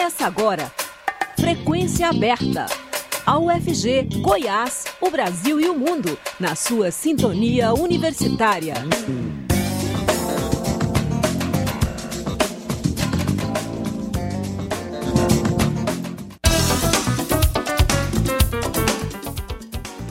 Começa 0.00 0.26
agora. 0.26 0.72
Frequência 1.38 2.08
aberta. 2.08 2.64
A 3.26 3.38
UFG, 3.38 4.08
Goiás, 4.22 4.86
o 4.98 5.10
Brasil 5.10 5.60
e 5.60 5.68
o 5.68 5.78
mundo, 5.78 6.18
na 6.40 6.54
sua 6.54 6.90
sintonia 6.90 7.74
universitária. 7.74 8.72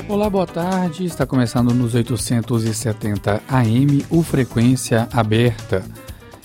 Olá, 0.08 0.30
boa 0.30 0.46
tarde. 0.46 1.06
Está 1.06 1.26
começando 1.26 1.74
nos 1.74 1.96
870 1.96 3.42
AM 3.50 4.06
o 4.12 4.22
Frequência 4.22 5.10
Aberta. 5.12 5.84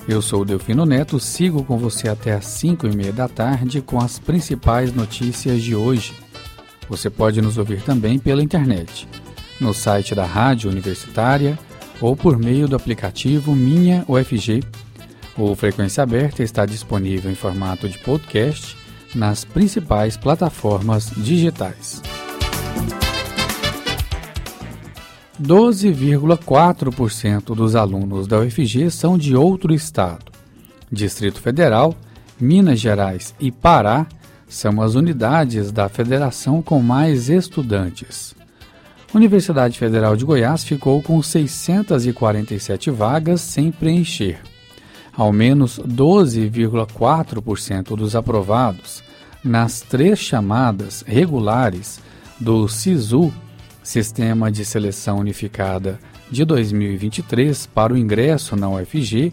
Eu 0.07 0.21
sou 0.21 0.43
o 0.43 0.45
Delfino 0.45 0.85
Neto, 0.85 1.19
sigo 1.19 1.65
com 1.65 1.79
você 1.79 2.11
até 2.11 2.35
às 2.35 2.45
5 2.45 2.87
e 2.87 2.95
meia 2.95 3.13
da 3.13 3.27
tarde 3.27 3.81
com 3.81 3.99
as 3.99 4.19
principais 4.19 4.93
notícias 4.93 5.63
de 5.63 5.75
hoje. 5.75 6.13
Você 6.91 7.09
pode 7.09 7.41
nos 7.41 7.57
ouvir 7.57 7.81
também 7.83 8.19
pela 8.19 8.43
internet, 8.43 9.09
no 9.59 9.73
site 9.73 10.15
da 10.15 10.27
Rádio 10.27 10.71
Universitária 10.71 11.59
ou 12.03 12.15
por 12.15 12.39
meio 12.39 12.69
do 12.69 12.77
aplicativo 12.77 13.57
Minha 13.57 14.05
UFG. 14.07 14.63
O 15.39 15.55
Frequência 15.55 16.03
Aberta 16.03 16.43
está 16.43 16.67
disponível 16.67 17.31
em 17.31 17.35
formato 17.35 17.89
de 17.89 17.99
podcast 17.99 18.77
nas 19.15 19.43
principais 19.43 20.19
plataformas 20.19 21.13
digitais. 21.17 22.03
12,4% 25.41 27.55
dos 27.55 27.75
alunos 27.75 28.27
da 28.27 28.41
UFG 28.41 28.91
são 28.91 29.17
de 29.19 29.37
outro 29.37 29.75
estado. 29.75 30.33
Distrito 30.91 31.39
Federal, 31.41 31.95
Minas 32.41 32.79
Gerais 32.79 33.35
e 33.41 33.51
Pará 33.51 34.07
são 34.47 34.81
as 34.81 34.95
unidades 34.95 35.73
da 35.73 35.89
federação 35.89 36.63
com 36.63 36.81
mais 36.81 37.29
estudantes. 37.29 38.37
Universidade 39.13 39.77
Federal 39.79 40.15
de 40.17 40.25
Goiás 40.25 40.63
ficou 40.65 41.03
com 41.03 41.21
647 41.23 42.91
vagas 42.91 43.41
sem 43.41 43.73
preencher. 43.73 44.41
Ao 45.17 45.33
menos 45.33 45.79
12,4% 45.79 47.97
dos 47.97 48.17
aprovados 48.17 49.03
nas 49.43 49.81
três 49.81 50.19
chamadas 50.19 51.03
regulares 51.07 52.01
do 52.41 52.69
SISU 52.69 53.33
Sistema 53.85 54.51
de 54.51 54.65
Seleção 54.65 55.19
Unificada 55.19 56.01
de 56.31 56.43
2023 56.43 57.67
para 57.67 57.93
o 57.93 57.99
ingresso 57.99 58.57
na 58.57 58.71
UFG 58.71 59.31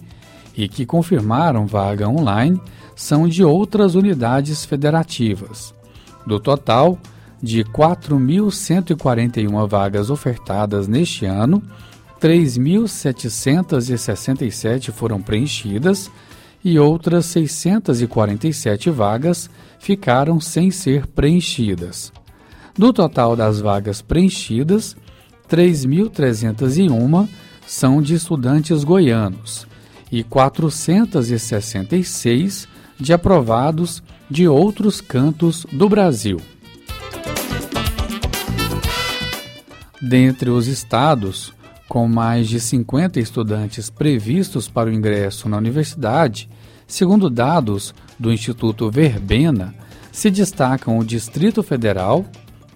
e 0.55 0.67
que 0.67 0.85
confirmaram 0.85 1.65
vaga 1.65 2.09
online 2.09 2.61
são 2.93 3.29
de 3.29 3.45
outras 3.45 3.95
unidades 3.95 4.65
federativas. 4.65 5.73
Do 6.27 6.37
total 6.37 6.99
de 7.41 7.63
4.141 7.63 9.65
vagas 9.67 10.09
ofertadas 10.09 10.85
neste 10.85 11.25
ano, 11.25 11.63
3.767 12.19 14.91
foram 14.91 15.21
preenchidas 15.21 16.11
e 16.63 16.77
outras 16.77 17.25
647 17.27 18.89
vagas 18.89 19.49
ficaram 19.79 20.41
sem 20.41 20.69
ser 20.69 21.07
preenchidas. 21.07 22.11
Do 22.77 22.93
total 22.93 23.35
das 23.35 23.59
vagas 23.59 24.01
preenchidas, 24.01 24.95
3.301 25.49 27.27
são 27.67 28.01
de 28.01 28.15
estudantes 28.15 28.83
goianos 28.83 29.67
e 30.11 30.23
466 30.23 32.67
de 32.99 33.13
aprovados 33.13 34.01
de 34.29 34.47
outros 34.47 35.01
cantos 35.01 35.65
do 35.71 35.89
Brasil. 35.89 36.39
Dentre 40.01 40.49
os 40.49 40.67
estados 40.67 41.53
com 41.87 42.07
mais 42.07 42.47
de 42.47 42.59
50 42.59 43.19
estudantes 43.19 43.89
previstos 43.89 44.69
para 44.69 44.89
o 44.89 44.93
ingresso 44.93 45.49
na 45.49 45.57
universidade, 45.57 46.49
segundo 46.87 47.29
dados 47.29 47.93
do 48.17 48.31
Instituto 48.31 48.89
Verbena, 48.89 49.75
se 50.09 50.31
destacam 50.31 50.97
o 50.97 51.03
Distrito 51.03 51.61
Federal, 51.61 52.25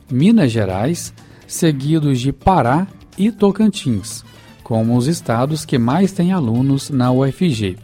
Minas 0.10 0.52
Gerais, 0.52 1.14
seguidos 1.48 2.20
de 2.20 2.32
Pará 2.32 2.88
e 3.18 3.32
Tocantins, 3.32 4.24
como 4.64 4.96
os 4.96 5.08
estados 5.08 5.66
que 5.66 5.78
mais 5.78 6.12
têm 6.12 6.32
alunos 6.32 6.90
na 6.90 7.12
UFG. 7.12 7.78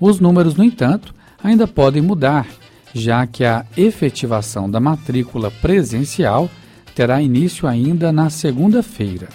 Os 0.00 0.20
números, 0.20 0.54
no 0.54 0.64
entanto, 0.64 1.14
ainda 1.42 1.66
podem 1.66 2.00
mudar, 2.00 2.46
já 2.94 3.26
que 3.26 3.44
a 3.44 3.64
efetivação 3.76 4.70
da 4.70 4.80
matrícula 4.80 5.50
presencial 5.50 6.50
terá 6.94 7.20
início 7.20 7.68
ainda 7.68 8.10
na 8.10 8.30
segunda-feira. 8.30 9.28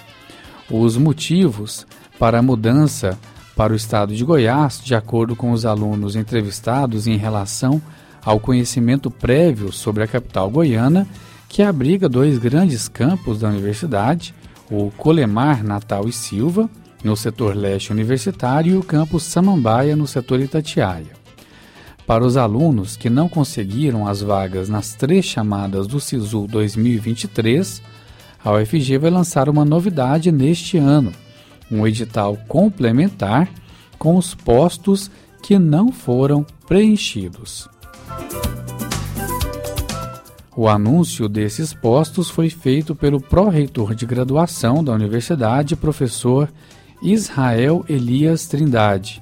Os 0.70 0.98
motivos 0.98 1.86
para 2.18 2.40
a 2.40 2.42
mudança 2.42 3.18
para 3.56 3.72
o 3.72 3.76
estado 3.76 4.14
de 4.14 4.24
Goiás, 4.26 4.82
de 4.84 4.94
acordo 4.94 5.36
com 5.36 5.52
os 5.52 5.66
alunos 5.66 6.16
entrevistados 6.16 7.08
em 7.08 7.18
relação 7.18 7.82
ao 8.24 8.40
conhecimento 8.40 9.10
prévio 9.10 9.72
sobre 9.72 10.04
a 10.04 10.08
capital 10.08 10.50
goiana, 10.50 11.08
que 11.48 11.62
abriga 11.62 12.10
dois 12.10 12.38
grandes 12.38 12.88
campos 12.88 13.40
da 13.40 13.50
universidade, 13.50 14.34
o 14.70 14.92
Colemar 14.92 15.64
Natal 15.64 16.08
e 16.08 16.12
Silva, 16.12 16.70
no 17.04 17.16
setor 17.16 17.56
leste 17.56 17.92
universitário, 17.92 18.74
e 18.74 18.78
o 18.78 18.84
campus 18.84 19.24
Samambaia, 19.24 19.96
no 19.96 20.08
setor 20.08 20.40
Itatiaia. 20.40 21.14
Para 22.08 22.24
os 22.24 22.38
alunos 22.38 22.96
que 22.96 23.10
não 23.10 23.28
conseguiram 23.28 24.08
as 24.08 24.22
vagas 24.22 24.70
nas 24.70 24.94
três 24.94 25.26
chamadas 25.26 25.88
do 25.88 26.00
SISU 26.00 26.48
2023, 26.48 27.82
a 28.44 28.54
UFG 28.54 29.00
vai 29.00 29.10
lançar 29.10 29.50
uma 29.50 29.66
novidade 29.66 30.32
neste 30.32 30.78
ano, 30.78 31.12
um 31.72 31.86
edital 31.88 32.38
complementar 32.48 33.50
com 33.98 34.18
os 34.18 34.36
postos 34.36 35.10
que 35.42 35.58
não 35.58 35.92
foram 35.92 36.46
preenchidos. 36.68 37.68
O 40.58 40.70
anúncio 40.70 41.28
desses 41.28 41.74
postos 41.74 42.30
foi 42.30 42.50
feito 42.50 42.96
pelo 42.96 43.20
pró-reitor 43.20 43.94
de 43.94 44.06
graduação 44.06 44.82
da 44.82 44.94
universidade, 44.94 45.76
professor 45.76 46.50
Israel 47.02 47.84
Elias 47.90 48.48
Trindade. 48.48 49.22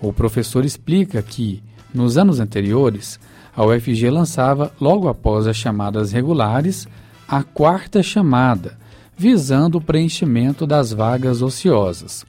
O 0.00 0.14
professor 0.14 0.64
explica 0.64 1.20
que, 1.20 1.62
nos 1.92 2.16
anos 2.16 2.40
anteriores, 2.40 3.20
a 3.54 3.62
UFG 3.66 4.08
lançava, 4.08 4.72
logo 4.80 5.08
após 5.08 5.46
as 5.46 5.58
chamadas 5.58 6.10
regulares, 6.10 6.88
a 7.28 7.42
quarta 7.42 8.02
chamada, 8.02 8.78
visando 9.14 9.76
o 9.76 9.80
preenchimento 9.80 10.66
das 10.66 10.90
vagas 10.90 11.42
ociosas. 11.42 12.24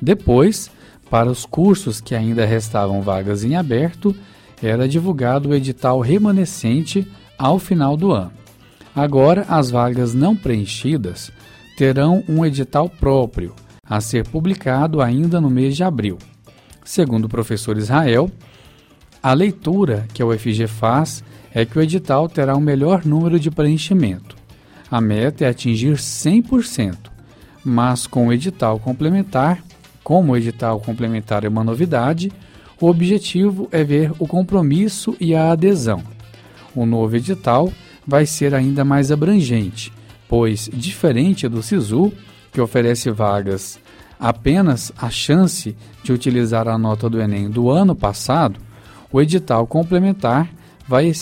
Depois, 0.00 0.70
para 1.10 1.28
os 1.28 1.44
cursos 1.44 2.00
que 2.00 2.14
ainda 2.14 2.46
restavam 2.46 3.02
vagas 3.02 3.42
em 3.42 3.56
aberto, 3.56 4.14
era 4.62 4.88
divulgado 4.88 5.48
o 5.48 5.54
edital 5.54 5.98
remanescente 5.98 7.04
ao 7.38 7.58
final 7.58 7.96
do 7.96 8.12
ano. 8.12 8.32
Agora, 8.94 9.46
as 9.48 9.70
vagas 9.70 10.12
não 10.12 10.34
preenchidas 10.34 11.30
terão 11.76 12.24
um 12.28 12.44
edital 12.44 12.88
próprio, 12.88 13.54
a 13.88 14.00
ser 14.00 14.26
publicado 14.26 15.00
ainda 15.00 15.40
no 15.40 15.48
mês 15.48 15.76
de 15.76 15.84
abril. 15.84 16.18
Segundo 16.84 17.26
o 17.26 17.28
professor 17.28 17.78
Israel, 17.78 18.28
a 19.22 19.32
leitura 19.32 20.06
que 20.12 20.20
a 20.20 20.26
UFG 20.26 20.66
faz 20.66 21.22
é 21.54 21.64
que 21.64 21.78
o 21.78 21.82
edital 21.82 22.28
terá 22.28 22.54
o 22.54 22.58
um 22.58 22.60
melhor 22.60 23.04
número 23.04 23.38
de 23.38 23.50
preenchimento. 23.50 24.36
A 24.90 25.00
meta 25.00 25.44
é 25.44 25.48
atingir 25.48 25.96
100%, 25.96 26.96
mas 27.64 28.06
com 28.06 28.28
o 28.28 28.32
edital 28.32 28.78
complementar, 28.78 29.62
como 30.02 30.32
o 30.32 30.36
edital 30.36 30.80
complementar 30.80 31.44
é 31.44 31.48
uma 31.48 31.62
novidade, 31.62 32.32
o 32.80 32.86
objetivo 32.88 33.68
é 33.70 33.84
ver 33.84 34.12
o 34.18 34.26
compromisso 34.26 35.16
e 35.20 35.34
a 35.34 35.52
adesão. 35.52 36.02
O 36.74 36.86
novo 36.86 37.16
edital 37.16 37.72
vai 38.06 38.26
ser 38.26 38.54
ainda 38.54 38.84
mais 38.84 39.10
abrangente, 39.12 39.92
pois, 40.28 40.70
diferente 40.72 41.48
do 41.48 41.62
SISU, 41.62 42.12
que 42.52 42.60
oferece 42.60 43.10
vagas 43.10 43.78
apenas 44.18 44.92
a 44.96 45.10
chance 45.10 45.76
de 46.02 46.12
utilizar 46.12 46.66
a 46.66 46.76
nota 46.76 47.08
do 47.08 47.20
Enem 47.20 47.48
do 47.48 47.70
ano 47.70 47.94
passado, 47.94 48.58
o 49.12 49.20
edital 49.20 49.66
complementar 49.66 50.50
vai, 50.88 51.12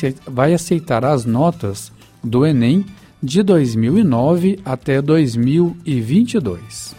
aceitar 0.55 1.05
as 1.05 1.25
notas 1.25 1.93
do 2.23 2.47
Enem 2.47 2.87
de 3.23 3.43
2009 3.43 4.61
até 4.65 5.03
2022. 5.03 6.95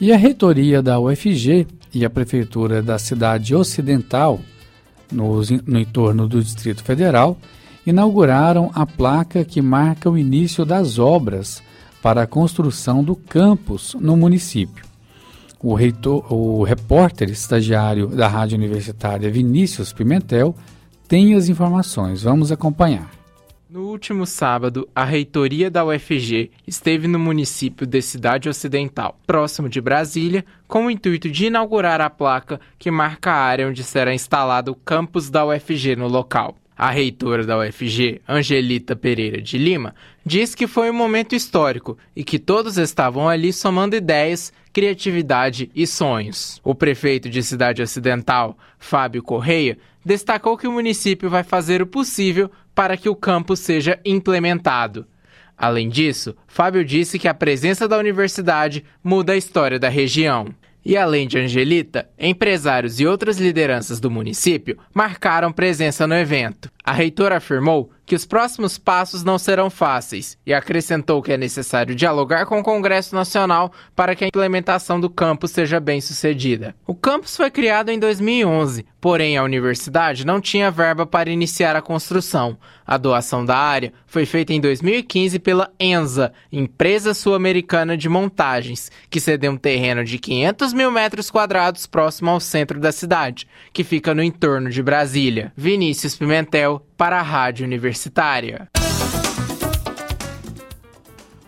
E 0.00 0.12
a 0.12 0.16
reitoria 0.16 0.80
da 0.80 0.98
UFG 0.98 1.66
e 1.92 2.04
a 2.04 2.10
prefeitura 2.10 2.80
da 2.80 2.98
cidade 2.98 3.54
ocidental 3.54 4.40
no, 5.10 5.40
no 5.66 5.78
entorno 5.78 6.28
do 6.28 6.42
Distrito 6.42 6.82
Federal, 6.82 7.36
inauguraram 7.86 8.70
a 8.74 8.84
placa 8.86 9.44
que 9.44 9.62
marca 9.62 10.10
o 10.10 10.18
início 10.18 10.64
das 10.64 10.98
obras 10.98 11.62
para 12.02 12.22
a 12.22 12.26
construção 12.26 13.02
do 13.02 13.14
campus 13.14 13.94
no 13.98 14.16
município. 14.16 14.84
O, 15.62 15.74
reitor, 15.74 16.32
o 16.32 16.62
repórter 16.62 17.28
estagiário 17.28 18.06
da 18.06 18.26
Rádio 18.26 18.56
Universitária 18.56 19.30
Vinícius 19.30 19.92
Pimentel 19.92 20.54
tem 21.06 21.34
as 21.34 21.48
informações. 21.48 22.22
Vamos 22.22 22.50
acompanhar. 22.50 23.19
No 23.70 23.82
último 23.82 24.26
sábado, 24.26 24.88
a 24.92 25.04
reitoria 25.04 25.70
da 25.70 25.84
UFG 25.84 26.50
esteve 26.66 27.06
no 27.06 27.20
município 27.20 27.86
de 27.86 28.02
Cidade 28.02 28.48
Ocidental, 28.48 29.16
próximo 29.24 29.68
de 29.68 29.80
Brasília, 29.80 30.44
com 30.66 30.86
o 30.86 30.90
intuito 30.90 31.30
de 31.30 31.46
inaugurar 31.46 32.00
a 32.00 32.10
placa 32.10 32.60
que 32.76 32.90
marca 32.90 33.30
a 33.30 33.36
área 33.36 33.68
onde 33.68 33.84
será 33.84 34.12
instalado 34.12 34.72
o 34.72 34.74
campus 34.74 35.30
da 35.30 35.46
UFG 35.46 35.94
no 35.96 36.08
local. 36.08 36.56
A 36.82 36.88
reitora 36.88 37.44
da 37.44 37.58
UFG, 37.58 38.22
Angelita 38.26 38.96
Pereira 38.96 39.38
de 39.38 39.58
Lima, 39.58 39.94
diz 40.24 40.54
que 40.54 40.66
foi 40.66 40.90
um 40.90 40.94
momento 40.94 41.34
histórico 41.34 41.98
e 42.16 42.24
que 42.24 42.38
todos 42.38 42.78
estavam 42.78 43.28
ali 43.28 43.52
somando 43.52 43.94
ideias, 43.94 44.50
criatividade 44.72 45.70
e 45.74 45.86
sonhos. 45.86 46.58
O 46.64 46.74
prefeito 46.74 47.28
de 47.28 47.42
Cidade 47.42 47.82
Ocidental, 47.82 48.56
Fábio 48.78 49.22
Correia, 49.22 49.76
destacou 50.02 50.56
que 50.56 50.66
o 50.66 50.72
município 50.72 51.28
vai 51.28 51.42
fazer 51.42 51.82
o 51.82 51.86
possível 51.86 52.50
para 52.74 52.96
que 52.96 53.10
o 53.10 53.14
campus 53.14 53.60
seja 53.60 54.00
implementado. 54.02 55.06
Além 55.58 55.86
disso, 55.86 56.34
Fábio 56.46 56.82
disse 56.82 57.18
que 57.18 57.28
a 57.28 57.34
presença 57.34 57.86
da 57.86 57.98
universidade 57.98 58.82
muda 59.04 59.34
a 59.34 59.36
história 59.36 59.78
da 59.78 59.90
região. 59.90 60.46
E 60.84 60.96
além 60.96 61.28
de 61.28 61.38
Angelita, 61.38 62.08
empresários 62.18 63.00
e 63.00 63.06
outras 63.06 63.38
lideranças 63.38 64.00
do 64.00 64.10
município 64.10 64.78
marcaram 64.94 65.52
presença 65.52 66.06
no 66.06 66.14
evento. 66.14 66.70
A 66.90 66.92
reitora 66.92 67.36
afirmou 67.36 67.88
que 68.10 68.16
os 68.16 68.26
próximos 68.26 68.76
passos 68.76 69.22
não 69.22 69.38
serão 69.38 69.70
fáceis 69.70 70.36
e 70.44 70.52
acrescentou 70.52 71.22
que 71.22 71.32
é 71.32 71.36
necessário 71.36 71.94
dialogar 71.94 72.44
com 72.44 72.58
o 72.58 72.64
Congresso 72.64 73.14
Nacional 73.14 73.70
para 73.94 74.16
que 74.16 74.24
a 74.24 74.26
implementação 74.26 74.98
do 74.98 75.08
campus 75.08 75.52
seja 75.52 75.78
bem 75.78 76.00
sucedida. 76.00 76.74
O 76.84 76.92
campus 76.92 77.36
foi 77.36 77.48
criado 77.48 77.88
em 77.88 78.00
2011, 78.00 78.84
porém 79.00 79.36
a 79.36 79.44
universidade 79.44 80.26
não 80.26 80.40
tinha 80.40 80.72
verba 80.72 81.06
para 81.06 81.30
iniciar 81.30 81.76
a 81.76 81.80
construção. 81.80 82.58
A 82.84 82.96
doação 82.96 83.44
da 83.44 83.56
área 83.56 83.92
foi 84.04 84.26
feita 84.26 84.52
em 84.52 84.60
2015 84.60 85.38
pela 85.38 85.70
Enza, 85.78 86.32
empresa 86.50 87.14
sul-americana 87.14 87.96
de 87.96 88.08
montagens, 88.08 88.90
que 89.08 89.20
cedeu 89.20 89.52
um 89.52 89.56
terreno 89.56 90.02
de 90.02 90.18
500 90.18 90.72
mil 90.72 90.90
metros 90.90 91.30
quadrados 91.30 91.86
próximo 91.86 92.30
ao 92.30 92.40
centro 92.40 92.80
da 92.80 92.90
cidade, 92.90 93.46
que 93.72 93.84
fica 93.84 94.12
no 94.12 94.20
entorno 94.20 94.68
de 94.68 94.82
Brasília. 94.82 95.52
Vinícius 95.56 96.16
Pimentel, 96.16 96.79
para 96.96 97.18
a 97.18 97.22
Rádio 97.22 97.64
Universitária. 97.64 98.68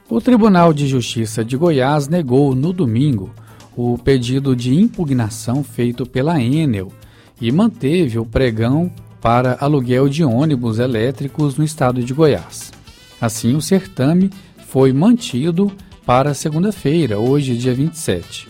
O 0.09 0.21
Tribunal 0.21 0.73
de 0.73 0.87
Justiça 0.87 1.45
de 1.45 1.57
Goiás 1.57 2.09
negou 2.09 2.55
no 2.55 2.73
domingo 2.73 3.31
o 3.77 3.97
pedido 3.97 4.55
de 4.55 4.75
impugnação 4.75 5.65
feito 5.65 6.05
pela 6.05 6.41
Enel 6.41 6.93
e 7.41 7.51
manteve 7.51 8.19
o 8.19 8.27
pregão 8.27 8.93
para 9.21 9.57
aluguel 9.61 10.09
de 10.09 10.25
ônibus 10.25 10.79
elétricos 10.79 11.57
no 11.57 11.65
estado 11.65 12.03
de 12.03 12.13
Goiás. 12.13 12.73
Assim, 13.21 13.55
o 13.55 13.63
certame 13.63 14.31
foi 14.67 14.93
mantido 14.93 15.73
para 16.05 16.35
segunda-feira, 16.35 17.19
hoje, 17.19 17.57
dia 17.57 17.73
27. 17.73 18.49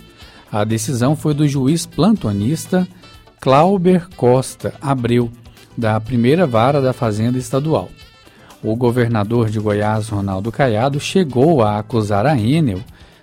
A 0.50 0.64
decisão 0.64 1.14
foi 1.14 1.34
do 1.34 1.46
juiz 1.46 1.86
plantonista 1.86 2.88
Clauber 3.40 4.08
Costa 4.16 4.74
Abreu, 4.80 5.30
da 5.76 6.00
primeira 6.00 6.46
vara 6.46 6.80
da 6.80 6.92
Fazenda 6.92 7.38
Estadual. 7.38 7.88
O 8.62 8.76
governador 8.76 9.50
de 9.50 9.58
Goiás, 9.58 10.08
Ronaldo 10.08 10.52
Caiado, 10.52 11.00
chegou 11.00 11.62
a 11.62 11.78
acusar 11.78 12.26
a 12.26 12.38
Enel 12.38 12.80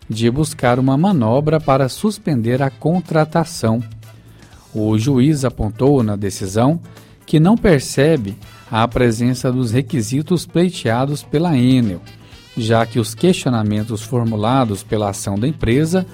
de 0.09 0.29
buscar 0.29 0.79
uma 0.79 0.97
manobra 0.97 1.59
para 1.59 1.87
suspender 1.87 2.61
a 2.61 2.69
contratação. 2.69 3.81
O 4.73 4.97
juiz 4.97 5.45
apontou 5.45 6.03
na 6.03 6.15
decisão 6.15 6.79
que 7.25 7.39
não 7.39 7.55
percebe 7.55 8.35
a 8.71 8.87
presença 8.87 9.51
dos 9.51 9.71
requisitos 9.71 10.45
pleiteados 10.45 11.23
pela 11.23 11.55
Enel, 11.57 12.01
já 12.57 12.85
que 12.85 12.99
os 12.99 13.15
questionamentos 13.15 14.01
formulados 14.01 14.83
pela 14.83 15.09
ação 15.09 15.37
da 15.39 15.47
empresa 15.47 16.05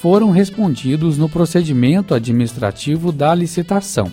foram 0.00 0.30
respondidos 0.30 1.16
no 1.16 1.28
procedimento 1.28 2.12
administrativo 2.12 3.10
da 3.10 3.34
licitação. 3.34 4.12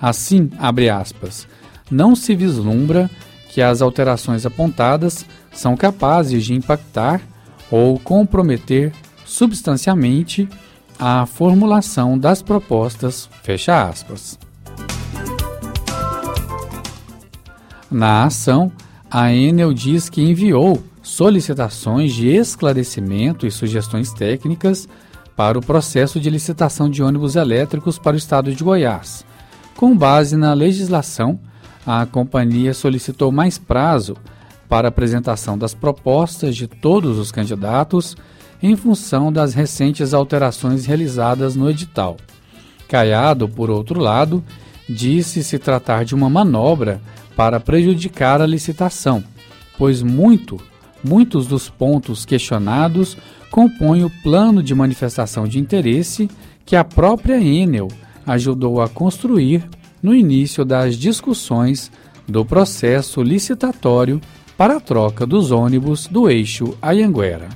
Assim, 0.00 0.50
abre 0.58 0.88
aspas, 0.88 1.46
não 1.90 2.16
se 2.16 2.34
vislumbra 2.34 3.10
que 3.50 3.60
as 3.60 3.82
alterações 3.82 4.46
apontadas 4.46 5.26
são 5.52 5.76
capazes 5.76 6.44
de 6.44 6.54
impactar 6.54 7.20
ou 7.70 7.98
comprometer 7.98 8.92
substancialmente 9.24 10.48
a 10.98 11.26
formulação 11.26 12.18
das 12.18 12.42
propostas, 12.42 13.28
fecha 13.42 13.88
aspas. 13.88 14.38
Na 17.90 18.24
ação, 18.24 18.70
a 19.10 19.32
Enel 19.32 19.72
diz 19.72 20.08
que 20.08 20.22
enviou 20.22 20.82
solicitações 21.02 22.14
de 22.14 22.28
esclarecimento 22.28 23.46
e 23.46 23.50
sugestões 23.50 24.12
técnicas 24.12 24.88
para 25.34 25.58
o 25.58 25.64
processo 25.64 26.20
de 26.20 26.30
licitação 26.30 26.88
de 26.88 27.02
ônibus 27.02 27.34
elétricos 27.34 27.98
para 27.98 28.14
o 28.14 28.18
estado 28.18 28.54
de 28.54 28.62
Goiás, 28.62 29.24
com 29.80 29.96
base 29.96 30.36
na 30.36 30.52
legislação, 30.52 31.40
a 31.86 32.04
companhia 32.04 32.74
solicitou 32.74 33.32
mais 33.32 33.56
prazo 33.56 34.14
para 34.68 34.88
apresentação 34.88 35.56
das 35.56 35.72
propostas 35.72 36.54
de 36.54 36.66
todos 36.66 37.16
os 37.16 37.32
candidatos 37.32 38.14
em 38.62 38.76
função 38.76 39.32
das 39.32 39.54
recentes 39.54 40.12
alterações 40.12 40.84
realizadas 40.84 41.56
no 41.56 41.70
edital. 41.70 42.18
Caiado, 42.88 43.48
por 43.48 43.70
outro 43.70 43.98
lado, 44.00 44.44
disse 44.86 45.42
se 45.42 45.58
tratar 45.58 46.04
de 46.04 46.14
uma 46.14 46.28
manobra 46.28 47.00
para 47.34 47.58
prejudicar 47.58 48.42
a 48.42 48.46
licitação, 48.46 49.24
pois 49.78 50.02
muito, 50.02 50.60
muitos 51.02 51.46
dos 51.46 51.70
pontos 51.70 52.26
questionados 52.26 53.16
compõem 53.50 54.04
o 54.04 54.10
plano 54.22 54.62
de 54.62 54.74
manifestação 54.74 55.48
de 55.48 55.58
interesse 55.58 56.28
que 56.66 56.76
a 56.76 56.84
própria 56.84 57.40
Enel 57.40 57.88
ajudou 58.26 58.80
a 58.80 58.88
construir 58.88 59.68
no 60.02 60.14
início 60.14 60.64
das 60.64 60.96
discussões 60.96 61.90
do 62.26 62.44
processo 62.44 63.22
licitatório 63.22 64.20
para 64.56 64.76
a 64.76 64.80
troca 64.80 65.26
dos 65.26 65.50
ônibus 65.50 66.06
do 66.06 66.28
eixo 66.28 66.76
Ayanguera. 66.80 67.48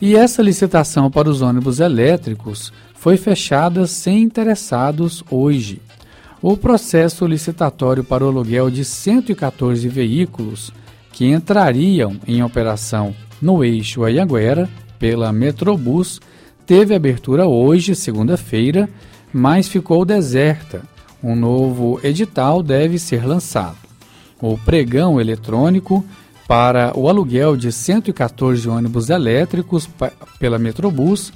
E 0.00 0.16
essa 0.16 0.42
licitação 0.42 1.10
para 1.10 1.28
os 1.28 1.42
ônibus 1.42 1.78
elétricos 1.78 2.72
foi 2.94 3.16
fechada 3.16 3.86
sem 3.86 4.22
interessados 4.22 5.22
hoje. 5.30 5.80
O 6.40 6.56
processo 6.56 7.24
licitatório 7.24 8.02
para 8.02 8.24
o 8.24 8.28
aluguel 8.28 8.68
de 8.68 8.84
114 8.84 9.88
veículos 9.88 10.72
que 11.12 11.26
entrariam 11.26 12.18
em 12.26 12.42
operação 12.42 13.14
no 13.40 13.62
eixo 13.64 14.02
Ayanguera 14.02 14.68
pela 15.02 15.32
Metrobus 15.32 16.20
teve 16.64 16.94
abertura 16.94 17.44
hoje, 17.44 17.92
segunda-feira, 17.92 18.88
mas 19.32 19.66
ficou 19.66 20.04
deserta. 20.04 20.82
Um 21.20 21.34
novo 21.34 21.98
edital 22.04 22.62
deve 22.62 23.00
ser 23.00 23.26
lançado. 23.26 23.78
O 24.40 24.56
pregão 24.56 25.20
eletrônico 25.20 26.04
para 26.46 26.96
o 26.96 27.08
aluguel 27.08 27.56
de 27.56 27.72
114 27.72 28.68
ônibus 28.68 29.10
elétricos 29.10 29.90
pela 30.38 30.56
Metrobus 30.56 31.32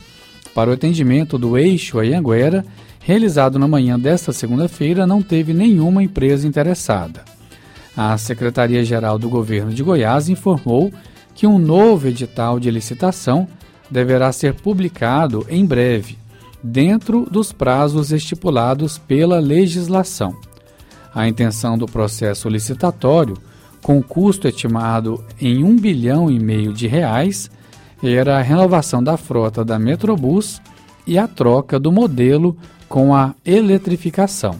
para 0.55 0.71
o 0.71 0.73
atendimento 0.73 1.37
do 1.37 1.59
eixo 1.59 1.99
Anhanguera, 1.99 2.65
realizado 3.01 3.59
na 3.59 3.67
manhã 3.67 3.99
desta 3.99 4.33
segunda-feira, 4.33 5.09
não 5.09 5.21
teve 5.21 5.53
nenhuma 5.53 6.05
empresa 6.05 6.47
interessada. 6.47 7.25
A 7.97 8.17
Secretaria-Geral 8.17 9.19
do 9.19 9.29
Governo 9.29 9.75
de 9.75 9.83
Goiás 9.83 10.29
informou 10.29 10.93
que 11.37 11.47
um 11.47 11.59
novo 11.59 12.09
edital 12.09 12.59
de 12.59 12.71
licitação 12.71 13.47
deverá 13.91 14.33
ser 14.33 14.55
publicado 14.55 15.47
em 15.51 15.65
breve, 15.65 16.19
dentro 16.63 17.27
dos 17.31 17.53
prazos 17.53 18.11
estipulados 18.11 18.97
pela 18.97 19.39
legislação. 19.39 20.35
A 21.15 21.29
intenção 21.29 21.77
do 21.77 21.87
processo 21.87 22.49
licitatório, 22.49 23.37
com 23.83 24.03
custo 24.03 24.49
estimado 24.49 25.23
em 25.39 25.63
um 25.63 25.77
bilhão 25.77 26.31
e 26.31 26.41
meio 26.41 26.73
de 26.73 26.87
reais, 26.87 27.51
era 28.03 28.39
a 28.39 28.43
renovação 28.43 29.05
da 29.05 29.17
frota 29.19 29.65
da 29.65 29.79
Metrobus 29.79 30.61
e 31.07 31.19
a 31.19 31.29
troca 31.29 31.79
do 31.79 31.93
modelo 31.93 32.57
com 32.89 33.15
a 33.15 33.35
eletrificação. 33.45 34.57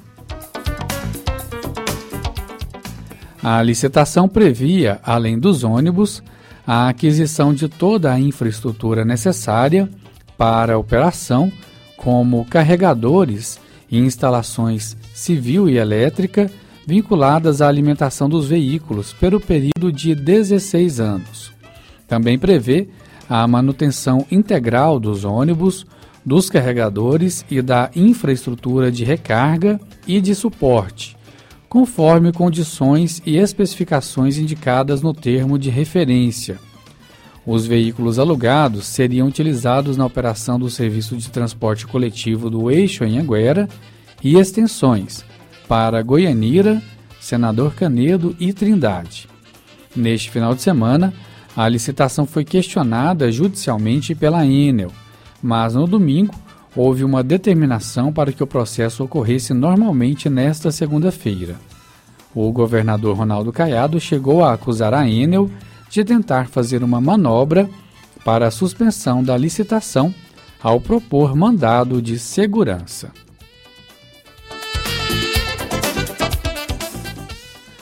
A 3.43 3.63
licitação 3.63 4.29
previa, 4.29 5.01
além 5.03 5.39
dos 5.39 5.65
ônibus, 5.65 6.23
a 6.67 6.89
aquisição 6.89 7.55
de 7.55 7.69
toda 7.69 8.13
a 8.13 8.19
infraestrutura 8.19 9.05
necessária 9.05 9.89
para 10.37 10.75
a 10.75 10.79
operação, 10.79 11.53
como 11.97 12.45
carregadores 12.47 13.59
e 13.91 13.99
instalações 13.99 14.97
civil 15.15 15.69
e 15.69 15.79
elétrica 15.79 16.51
vinculadas 16.87 17.63
à 17.63 17.69
alimentação 17.69 18.29
dos 18.29 18.49
veículos 18.49 19.13
pelo 19.13 19.41
período 19.41 19.93
de 19.93 20.15
16 20.15 21.01
anos. 21.01 21.53
Também 22.07 22.39
prevê 22.39 22.89
a 23.29 23.47
manutenção 23.47 24.25
integral 24.31 25.01
dos 25.01 25.25
ônibus, 25.25 25.85
dos 26.25 26.49
carregadores 26.51 27.45
e 27.51 27.61
da 27.63 27.91
infraestrutura 27.95 28.91
de 28.91 29.05
recarga 29.05 29.81
e 30.07 30.21
de 30.21 30.35
suporte, 30.35 31.17
conforme 31.69 32.33
condições 32.33 33.21
e 33.27 33.37
especificações 33.37 34.39
indicadas 34.39 35.03
no 35.03 35.13
termo 35.13 35.59
de 35.59 35.71
referência. 35.71 36.59
Os 37.47 37.67
veículos 37.67 38.19
alugados 38.19 38.87
seriam 38.87 39.29
utilizados 39.29 39.97
na 39.97 40.05
operação 40.05 40.59
do 40.59 40.69
serviço 40.69 41.17
de 41.17 41.31
transporte 41.31 41.87
coletivo 41.87 42.51
do 42.51 42.71
Eixo 42.71 43.05
Anhanguera 43.05 43.69
e 44.23 44.37
extensões 44.37 45.25
para 45.69 46.03
Goianira, 46.03 46.83
Senador 47.21 47.75
Canedo 47.75 48.35
e 48.41 48.53
Trindade. 48.53 49.29
Neste 49.95 50.31
final 50.31 50.55
de 50.55 50.63
semana, 50.63 51.15
a 51.57 51.69
licitação 51.69 52.27
foi 52.27 52.45
questionada 52.45 53.31
judicialmente 53.31 54.15
pela 54.15 54.45
Enel, 54.45 54.93
mas 55.43 55.75
no 55.75 55.87
domingo 55.87 56.35
houve 56.77 57.03
uma 57.03 57.23
determinação 57.23 58.13
para 58.13 58.31
que 58.31 58.43
o 58.43 58.47
processo 58.47 59.03
ocorresse 59.03 59.55
normalmente 59.55 60.29
nesta 60.29 60.71
segunda-feira. 60.71 61.57
O 62.35 62.53
governador 62.53 63.17
Ronaldo 63.17 63.51
Caiado 63.51 63.99
chegou 63.99 64.45
a 64.45 64.53
acusar 64.53 64.93
a 64.93 65.09
Enel 65.09 65.51
de 65.89 66.05
tentar 66.05 66.49
fazer 66.49 66.85
uma 66.85 67.01
manobra 67.01 67.69
para 68.23 68.49
a 68.49 68.51
suspensão 68.51 69.25
da 69.25 69.37
licitação 69.39 70.15
ao 70.63 70.79
propor 70.79 71.35
mandado 71.35 72.03
de 72.03 72.19
segurança. 72.19 73.11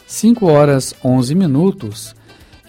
5 0.07 0.47
horas 0.47 0.95
11 1.05 1.35
minutos 1.35 2.15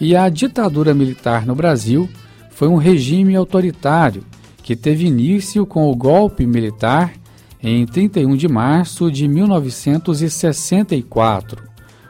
e 0.02 0.16
a 0.16 0.28
ditadura 0.28 0.94
militar 0.94 1.46
no 1.46 1.54
Brasil 1.54 2.10
foi 2.50 2.68
um 2.68 2.78
regime 2.78 3.36
autoritário 3.36 4.24
que 4.66 4.76
teve 4.76 5.06
início 5.06 5.64
com 5.64 5.90
o 5.92 5.96
golpe 5.96 6.44
militar 6.44 7.14
em 7.62 7.86
31 7.86 8.36
de 8.36 8.48
março 8.48 9.12
de 9.12 9.28
1964, 9.28 11.62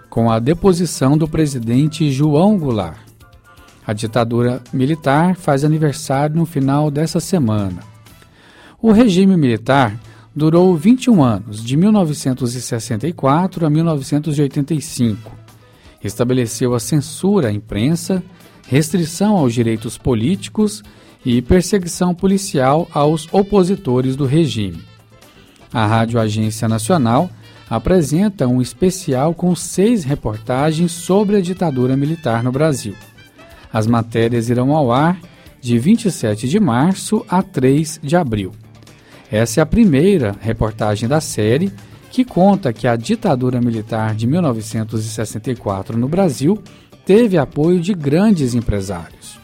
com 0.10 0.32
a 0.32 0.40
deposição 0.40 1.18
do 1.18 1.28
presidente 1.28 2.10
João 2.10 2.58
Goulart. 2.58 2.98
A 3.86 3.92
ditadura 3.92 4.64
militar 4.72 5.36
faz 5.36 5.66
aniversário 5.66 6.38
no 6.38 6.46
final 6.46 6.90
dessa 6.90 7.20
semana. 7.20 7.82
O 8.82 8.94
regime 8.94 9.36
militar 9.36 10.00
durou 10.34 10.78
21 10.78 11.22
anos, 11.22 11.62
de 11.62 11.76
1964 11.76 13.66
a 13.66 13.70
1985. 13.70 15.30
Estabeleceu 16.02 16.74
a 16.74 16.80
censura 16.80 17.50
à 17.50 17.52
imprensa, 17.52 18.24
restrição 18.66 19.36
aos 19.36 19.54
direitos 19.54 19.98
políticos 19.98 20.82
e 21.26 21.42
perseguição 21.42 22.14
policial 22.14 22.88
aos 22.94 23.28
opositores 23.34 24.16
do 24.16 24.26
regime. 24.26 24.84
A 25.74 25.86
Rádio 25.86 26.20
Agência 26.20 26.68
Nacional 26.68 27.30
apresenta 27.70 28.48
um 28.48 28.62
especial 28.62 29.34
com 29.34 29.56
seis 29.56 30.04
reportagens 30.04 30.92
sobre 30.92 31.38
a 31.38 31.42
ditadura 31.42 31.98
militar 31.98 32.44
no 32.44 32.52
Brasil. 32.52 32.96
As 33.74 33.88
matérias 33.88 34.50
irão 34.50 34.76
ao 34.76 34.92
ar 34.92 35.20
de 35.60 35.80
27 35.80 36.48
de 36.48 36.60
março 36.60 37.26
a 37.28 37.42
3 37.42 38.00
de 38.04 38.16
abril. 38.16 38.52
Essa 39.32 39.60
é 39.60 39.64
a 39.64 39.66
primeira 39.66 40.36
reportagem 40.40 41.10
da 41.10 41.20
série 41.20 41.74
que 42.12 42.24
conta 42.24 42.72
que 42.72 42.88
a 42.88 42.96
ditadura 42.96 43.60
militar 43.60 44.14
de 44.16 44.28
1964 44.28 45.98
no 45.98 46.08
Brasil 46.08 46.62
teve 47.06 47.38
apoio 47.38 47.82
de 47.82 47.94
grandes 47.94 48.54
empresários. 48.54 49.40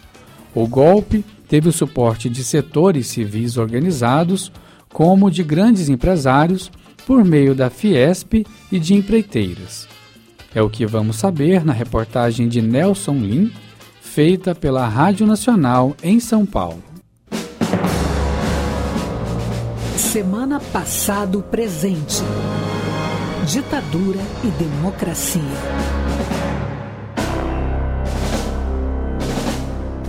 O 0.53 0.67
golpe 0.67 1.25
teve 1.51 1.67
o 1.67 1.73
suporte 1.73 2.29
de 2.29 2.45
setores 2.45 3.07
civis 3.07 3.57
organizados, 3.57 4.49
como 4.87 5.29
de 5.29 5.43
grandes 5.43 5.89
empresários, 5.89 6.71
por 7.05 7.25
meio 7.25 7.53
da 7.53 7.69
Fiesp 7.69 8.45
e 8.71 8.79
de 8.79 8.93
empreiteiras. 8.93 9.85
É 10.55 10.61
o 10.61 10.69
que 10.69 10.85
vamos 10.85 11.17
saber 11.17 11.65
na 11.65 11.73
reportagem 11.73 12.47
de 12.47 12.61
Nelson 12.61 13.15
Lim, 13.15 13.51
feita 13.99 14.55
pela 14.55 14.87
Rádio 14.87 15.27
Nacional 15.27 15.93
em 16.01 16.21
São 16.21 16.45
Paulo. 16.45 16.81
Semana 19.97 20.61
passado 20.71 21.41
presente. 21.51 22.23
Ditadura 23.45 24.21
e 24.45 24.47
democracia. 24.51 26.00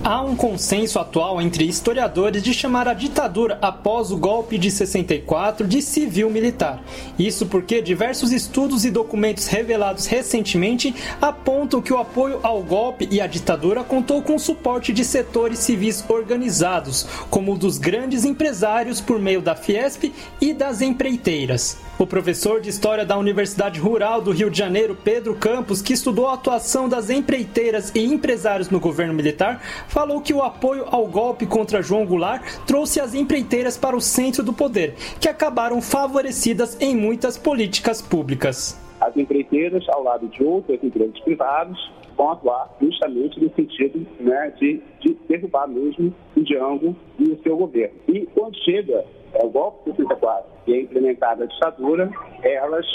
Há 0.05 0.21
um 0.21 0.35
consenso 0.35 0.99
atual 0.99 1.41
entre 1.41 1.63
historiadores 1.63 2.43
de 2.43 2.53
chamar 2.53 2.89
a 2.89 2.93
ditadura 2.93 3.57
após 3.61 4.11
o 4.11 4.17
golpe 4.17 4.57
de 4.57 4.69
64 4.69 5.65
de 5.65 5.81
civil-militar. 5.81 6.83
Isso 7.17 7.45
porque 7.45 7.81
diversos 7.81 8.33
estudos 8.33 8.83
e 8.83 8.91
documentos 8.91 9.47
revelados 9.47 10.05
recentemente 10.05 10.93
apontam 11.21 11.81
que 11.81 11.93
o 11.93 11.97
apoio 11.97 12.41
ao 12.43 12.61
golpe 12.61 13.07
e 13.09 13.21
à 13.21 13.27
ditadura 13.27 13.81
contou 13.81 14.21
com 14.21 14.35
o 14.35 14.39
suporte 14.39 14.91
de 14.91 15.05
setores 15.05 15.59
civis 15.59 16.03
organizados, 16.09 17.07
como 17.29 17.53
o 17.53 17.57
dos 17.57 17.77
grandes 17.77 18.25
empresários 18.25 18.99
por 18.99 19.17
meio 19.19 19.41
da 19.41 19.55
Fiesp 19.55 20.11
e 20.41 20.53
das 20.53 20.81
empreiteiras. 20.81 21.77
O 22.03 22.05
professor 22.05 22.59
de 22.59 22.69
História 22.69 23.05
da 23.05 23.17
Universidade 23.17 23.79
Rural 23.79 24.21
do 24.21 24.31
Rio 24.31 24.49
de 24.49 24.57
Janeiro, 24.57 24.93
Pedro 24.93 25.35
Campos, 25.35 25.81
que 25.81 25.93
estudou 25.93 26.27
a 26.27 26.33
atuação 26.33 26.89
das 26.89 27.09
empreiteiras 27.09 27.95
e 27.95 28.03
empresários 28.03 28.69
no 28.69 28.77
governo 28.77 29.13
militar, 29.13 29.61
falou 29.87 30.19
que 30.19 30.33
o 30.33 30.41
apoio 30.41 30.83
ao 30.91 31.07
golpe 31.07 31.45
contra 31.45 31.81
João 31.81 32.05
Goulart 32.05 32.43
trouxe 32.67 32.99
as 32.99 33.13
empreiteiras 33.13 33.77
para 33.77 33.95
o 33.95 34.01
centro 34.01 34.43
do 34.43 34.51
poder, 34.51 34.95
que 35.17 35.29
acabaram 35.29 35.81
favorecidas 35.81 36.77
em 36.81 36.93
muitas 36.93 37.37
políticas 37.37 38.01
públicas. 38.01 38.77
As 38.99 39.15
empreiteiras, 39.15 39.87
ao 39.87 40.03
lado 40.03 40.27
de 40.27 40.43
outras 40.43 40.83
empresas 40.83 41.17
privadas, 41.21 41.77
vão 42.17 42.33
atuar 42.33 42.69
justamente 42.81 43.39
no 43.39 43.49
sentido 43.55 44.05
né, 44.19 44.53
de, 44.59 44.81
de 44.99 45.17
derrubar 45.29 45.69
mesmo 45.69 46.13
o 46.35 46.41
Django 46.41 46.93
e 47.17 47.31
o 47.31 47.41
seu 47.41 47.55
governo. 47.55 47.95
E 48.09 48.25
quando 48.33 48.57
chega 48.57 49.05
é, 49.33 49.45
o 49.45 49.49
golpe 49.49 49.91
de 49.91 49.97
64 49.97 50.45
e 50.67 50.73
é 50.73 50.81
implementada 50.81 51.43
a 51.43 51.47
ditadura, 51.47 52.09
elas 52.43 52.85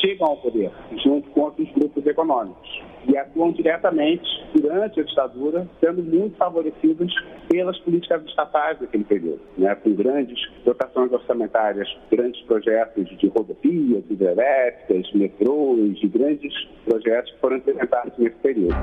chegam 0.00 0.28
ao 0.28 0.36
poder, 0.36 0.70
junto 1.02 1.30
com 1.30 1.42
outros 1.42 1.70
grupos 1.72 2.06
econômicos, 2.06 2.82
e 3.08 3.16
atuam 3.16 3.52
diretamente 3.52 4.26
durante 4.54 5.00
a 5.00 5.02
ditadura, 5.04 5.68
sendo 5.80 6.02
muito 6.02 6.36
favorecidas 6.36 7.12
pelas 7.48 7.78
políticas 7.78 8.24
estatais 8.24 8.78
daquele 8.78 9.04
período, 9.04 9.40
né, 9.56 9.74
com 9.76 9.94
grandes 9.94 10.38
dotações 10.64 11.12
orçamentárias, 11.12 11.88
grandes 12.10 12.40
projetos 12.42 13.06
de 13.18 13.28
rodovias, 13.28 14.04
hidrelétricas, 14.10 15.12
metrôs, 15.12 15.98
de 15.98 16.08
grandes 16.08 16.52
projetos 16.84 17.32
que 17.32 17.38
foram 17.38 17.56
implementados 17.56 18.12
nesse 18.18 18.36
período. 18.36 18.76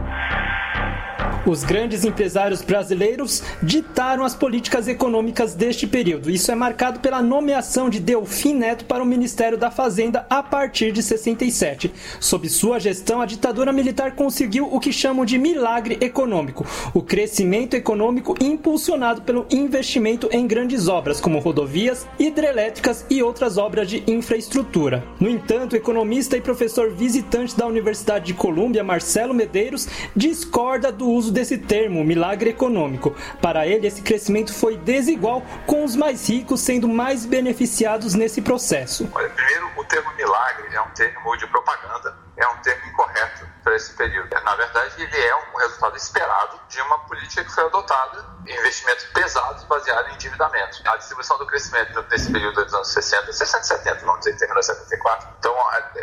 Os 1.45 1.61
grandes 1.61 2.05
empresários 2.05 2.61
brasileiros 2.61 3.43
ditaram 3.61 4.23
as 4.23 4.33
políticas 4.33 4.87
econômicas 4.87 5.53
deste 5.53 5.85
período. 5.85 6.31
Isso 6.31 6.49
é 6.49 6.55
marcado 6.55 7.01
pela 7.01 7.21
nomeação 7.21 7.89
de 7.89 7.99
Delfim 7.99 8.53
Neto 8.53 8.85
para 8.85 9.03
o 9.03 9.05
Ministério 9.05 9.57
da 9.57 9.69
Fazenda 9.69 10.25
a 10.29 10.41
partir 10.41 10.93
de 10.93 11.03
67. 11.03 11.93
Sob 12.17 12.47
sua 12.47 12.79
gestão, 12.79 13.19
a 13.19 13.25
ditadura 13.25 13.73
militar 13.73 14.15
conseguiu 14.15 14.73
o 14.73 14.79
que 14.79 14.93
chamam 14.93 15.25
de 15.25 15.37
milagre 15.37 15.97
econômico: 15.99 16.65
o 16.93 17.01
crescimento 17.01 17.73
econômico 17.73 18.35
impulsionado 18.39 19.23
pelo 19.23 19.45
investimento 19.51 20.29
em 20.31 20.47
grandes 20.47 20.87
obras, 20.87 21.19
como 21.19 21.39
rodovias, 21.39 22.07
hidrelétricas 22.17 23.05
e 23.09 23.21
outras 23.21 23.57
obras 23.57 23.89
de 23.89 24.01
infraestrutura. 24.07 25.03
No 25.19 25.29
entanto, 25.29 25.75
economista 25.75 26.37
e 26.37 26.41
professor 26.41 26.89
visitante 26.89 27.57
da 27.57 27.67
Universidade 27.67 28.27
de 28.27 28.33
Colômbia, 28.33 28.81
Marcelo 28.81 29.33
Medeiros, 29.33 29.89
discorda 30.15 30.89
do 30.89 31.09
uso 31.09 31.32
desse 31.33 31.57
termo, 31.57 32.03
milagre 32.03 32.51
econômico. 32.51 33.15
Para 33.41 33.67
ele, 33.67 33.87
esse 33.87 34.01
crescimento 34.01 34.53
foi 34.53 34.77
desigual, 34.77 35.41
com 35.65 35.83
os 35.83 35.95
mais 35.95 36.29
ricos 36.29 36.61
sendo 36.61 36.87
mais 36.87 37.25
beneficiados 37.25 38.13
nesse 38.13 38.41
processo. 38.41 39.09
Olha, 39.13 39.29
primeiro, 39.29 39.69
o 39.75 39.83
termo 39.85 40.13
milagre 40.13 40.73
é 40.73 40.81
um 40.81 40.89
termo 40.91 41.35
de 41.37 41.47
propaganda, 41.47 42.15
é 42.37 42.47
um 42.47 42.57
termo 42.57 42.85
incorreto 42.87 43.45
para 43.63 43.75
esse 43.75 43.93
período. 43.93 44.29
Na 44.43 44.55
verdade, 44.55 45.01
ele 45.01 45.17
é 45.17 45.35
um 45.35 45.57
resultado 45.57 45.97
esperado 45.97 46.59
de 46.69 46.81
uma 46.81 46.99
política 46.99 47.43
que 47.43 47.51
foi 47.51 47.65
adotada, 47.65 48.25
investimentos 48.47 49.05
pesados 49.05 49.63
baseados 49.63 50.11
em 50.11 50.15
endividamento. 50.15 50.81
A 50.85 50.97
distribuição 50.97 51.37
do 51.37 51.45
crescimento 51.45 52.05
nesse 52.11 52.31
período 52.31 52.63
dos 52.63 52.73
anos 52.73 52.87
60, 52.89 53.31
60 53.31 53.63
70, 53.63 54.05
vamos 54.05 54.19
dizer, 54.19 54.37
terminou 54.37 54.59
em 54.59 54.63
74, 54.63 55.29
então 55.39 55.55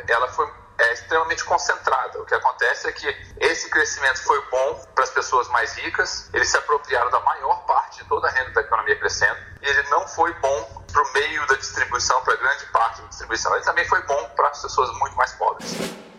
ela 0.09 0.29
foi 0.29 0.51
é 0.81 0.93
extremamente 0.95 1.45
concentrada. 1.45 2.21
O 2.21 2.25
que 2.25 2.35
acontece 2.35 2.89
é 2.89 2.93
que 2.93 3.07
esse 3.39 3.69
crescimento 3.69 4.23
foi 4.23 4.41
bom 4.51 4.87
para 4.95 5.05
as 5.05 5.11
pessoas 5.11 5.49
mais 5.49 5.75
ricas, 5.75 6.31
eles 6.33 6.49
se 6.49 6.57
apropriaram 6.57 7.11
da 7.11 7.21
maior 7.21 7.65
parte 7.67 8.03
de 8.03 8.09
toda 8.09 8.29
a 8.29 8.31
renda 8.31 8.51
da 8.51 8.61
economia 8.63 8.99
crescendo, 8.99 9.39
e 9.63 9.67
ele 9.67 9.83
não 9.91 10.07
foi 10.09 10.33
bom 10.35 10.85
para 10.91 11.03
o 11.03 11.13
meio 11.13 11.47
da 11.47 11.55
distribuição, 11.55 12.23
para 12.23 12.37
grande 12.37 12.67
parte 12.67 13.03
da 13.03 13.09
distribuição. 13.09 13.55
Ele 13.55 13.65
também 13.65 13.87
foi 13.87 14.03
bom 14.03 14.29
para 14.37 14.49
as 14.49 14.63
pessoas 14.63 14.91
muito 14.99 15.17
mais 15.17 15.33
pobres. 15.35 16.10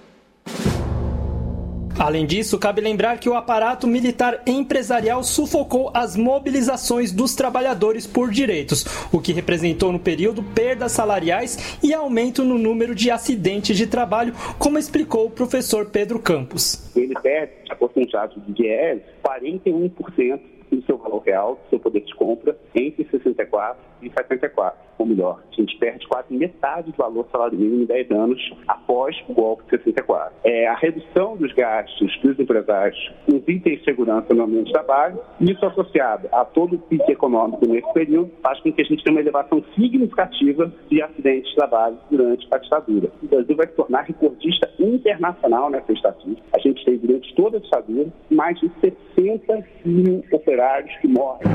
Além 2.00 2.26
disso, 2.26 2.58
cabe 2.58 2.82
lembrar 2.82 3.20
que 3.20 3.30
o 3.30 3.36
aparato 3.36 3.88
militar 3.88 4.42
empresarial 4.46 5.24
sufocou 5.24 5.92
as 5.94 6.16
mobilizações 6.16 7.12
dos 7.12 7.36
trabalhadores 7.36 8.08
por 8.08 8.32
direitos, 8.32 8.86
o 9.12 9.20
que 9.20 9.34
representou 9.34 9.92
no 9.92 10.00
período 10.00 10.42
perdas 10.42 10.94
salariais 10.94 11.78
e 11.84 11.94
aumento 11.94 12.44
no 12.44 12.58
número 12.58 12.96
de 12.96 13.12
acidentes 13.12 13.78
de 13.78 13.88
trabalho, 13.88 14.34
como 14.58 14.78
explicou 14.78 15.28
o 15.28 15.32
professor 15.32 15.88
Pedro 15.88 16.20
Campos. 16.20 16.92
Ele 16.96 17.14
perde 17.22 17.54
a 17.70 17.76
porcentagem 17.76 18.42
de 18.48 18.64
IES 18.64 19.02
41% 19.24 20.40
do 20.76 20.86
seu 20.86 20.98
valor 20.98 21.22
real, 21.26 21.56
do 21.56 21.70
seu 21.70 21.80
poder 21.80 22.02
de 22.02 22.16
compra, 22.16 22.58
entre 22.76 23.04
64 23.10 23.78
e 24.02 24.10
74. 24.10 24.92
Ou 24.98 25.06
melhor, 25.06 25.42
a 25.52 25.56
gente 25.56 25.78
perde 25.78 26.08
quase 26.08 26.34
metade 26.34 26.92
do 26.92 26.98
valor 26.98 27.28
salário 27.32 27.58
mínimo 27.58 27.84
em 27.84 27.86
10 27.86 28.12
anos 28.12 28.54
após 28.68 29.16
o 29.28 29.34
golpe 29.34 29.64
de 29.64 29.84
64. 29.84 30.34
É, 30.44 30.68
a 30.68 30.76
redução 30.76 31.36
dos 31.38 31.52
gastos 31.54 32.20
dos 32.22 32.40
empresários 32.40 33.12
nos 33.28 33.42
itens 33.48 33.80
de 33.80 33.86
segurança 33.86 34.34
no 34.34 34.44
ambiente 34.44 34.68
de 34.68 34.74
trabalho, 34.74 35.20
isso 35.40 35.66
associado 35.66 36.28
a 36.32 36.46
todo 36.46 36.76
o 36.76 36.80
pique 36.80 37.12
econômico 37.12 37.68
nesse 37.68 37.92
período, 37.94 38.32
faz 38.44 38.60
com 38.60 38.72
que 38.72 38.82
a 38.82 38.86
gente 38.86 39.04
tenha 39.04 39.16
uma 39.16 39.22
elevação 39.22 39.64
significativa 39.76 40.72
de 40.90 41.02
acidentes 41.02 41.50
de 41.50 41.56
trabalho 41.56 41.98
durante 42.10 42.48
a 42.52 42.58
ditadura. 42.58 43.12
O 43.24 43.28
Brasil 43.28 43.56
vai 43.56 43.68
se 43.68 43.74
tornar 43.74 44.02
recordista 44.02 44.70
internacional 44.80 45.70
nessa 45.70 45.92
estatística. 45.92 46.48
A 46.54 46.60
gente 46.60 46.84
tem, 46.86 46.98
durante 46.98 47.34
toda 47.36 47.58
a 47.58 47.60
ditadura, 47.60 48.08
mais 48.30 48.60
de 48.60 48.72
60 49.16 49.66
mil 49.86 50.24
operários 50.62 50.96
que 51.02 51.08
morrem. 51.08 51.50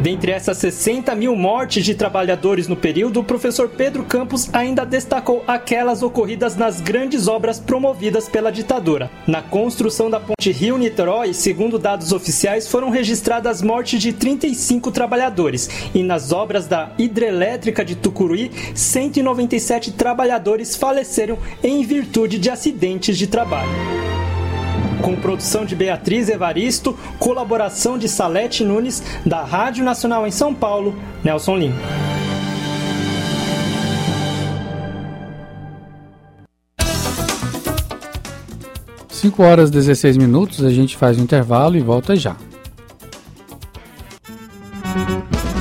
Dentre 0.00 0.32
essas 0.32 0.58
60 0.58 1.14
mil 1.14 1.34
mortes 1.34 1.82
de 1.82 1.94
trabalhadores 1.94 2.68
no 2.68 2.76
período, 2.76 3.20
o 3.20 3.24
professor 3.24 3.70
Pedro 3.70 4.04
Campos 4.04 4.52
ainda 4.54 4.84
destacou 4.84 5.42
aquelas 5.46 6.02
ocorridas 6.02 6.56
nas 6.56 6.78
grandes 6.78 7.26
obras 7.26 7.58
promovidas 7.58 8.28
pela 8.28 8.52
ditadura. 8.52 9.10
Na 9.26 9.40
construção 9.40 10.10
da 10.10 10.20
ponte 10.20 10.52
Rio-Niterói, 10.52 11.32
segundo 11.32 11.78
dados 11.78 12.12
oficiais, 12.12 12.68
foram 12.68 12.90
registradas 12.90 13.62
mortes 13.62 14.00
de 14.00 14.12
35 14.12 14.90
trabalhadores, 14.90 15.70
e 15.94 16.02
nas 16.02 16.32
obras 16.32 16.66
da 16.66 16.92
hidrelétrica 16.98 17.82
de 17.82 17.96
Tucuruí, 17.96 18.50
197 18.74 19.92
trabalhadores 19.92 20.76
faleceram 20.76 21.38
em 21.62 21.82
virtude 21.82 22.38
de 22.38 22.50
acidentes 22.50 23.16
de 23.16 23.26
trabalho 23.26 24.13
com 25.04 25.14
produção 25.14 25.66
de 25.66 25.76
Beatriz 25.76 26.30
Evaristo, 26.30 26.98
colaboração 27.18 27.98
de 27.98 28.08
Salete 28.08 28.64
Nunes, 28.64 29.02
da 29.26 29.44
Rádio 29.44 29.84
Nacional 29.84 30.26
em 30.26 30.30
São 30.30 30.54
Paulo, 30.54 30.98
Nelson 31.22 31.58
Lima. 31.58 31.76
Cinco 39.10 39.42
horas 39.42 39.68
e 39.68 39.72
16 39.72 40.16
minutos, 40.16 40.64
a 40.64 40.70
gente 40.70 40.96
faz 40.96 41.18
um 41.18 41.22
intervalo 41.22 41.76
e 41.76 41.80
volta 41.80 42.16
já. 42.16 42.34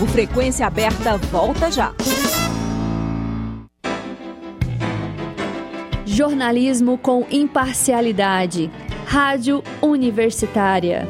O 0.01 0.05
Frequência 0.07 0.65
Aberta 0.65 1.17
volta 1.17 1.69
já. 1.69 1.93
Jornalismo 6.05 6.97
com 6.97 7.25
imparcialidade 7.29 8.71
Rádio 9.05 9.63
Universitária. 9.81 11.07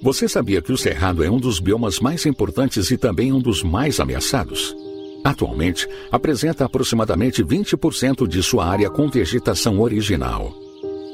Você 0.00 0.28
sabia 0.28 0.62
que 0.62 0.72
o 0.72 0.76
cerrado 0.76 1.24
é 1.24 1.30
um 1.30 1.38
dos 1.38 1.58
biomas 1.58 1.98
mais 1.98 2.24
importantes 2.26 2.90
e 2.90 2.96
também 2.96 3.32
um 3.32 3.40
dos 3.40 3.62
mais 3.62 3.98
ameaçados? 3.98 4.76
Atualmente, 5.24 5.88
apresenta 6.12 6.64
aproximadamente 6.64 7.42
20% 7.42 8.26
de 8.26 8.42
sua 8.42 8.66
área 8.66 8.88
com 8.88 9.08
vegetação 9.08 9.80
original. 9.80 10.54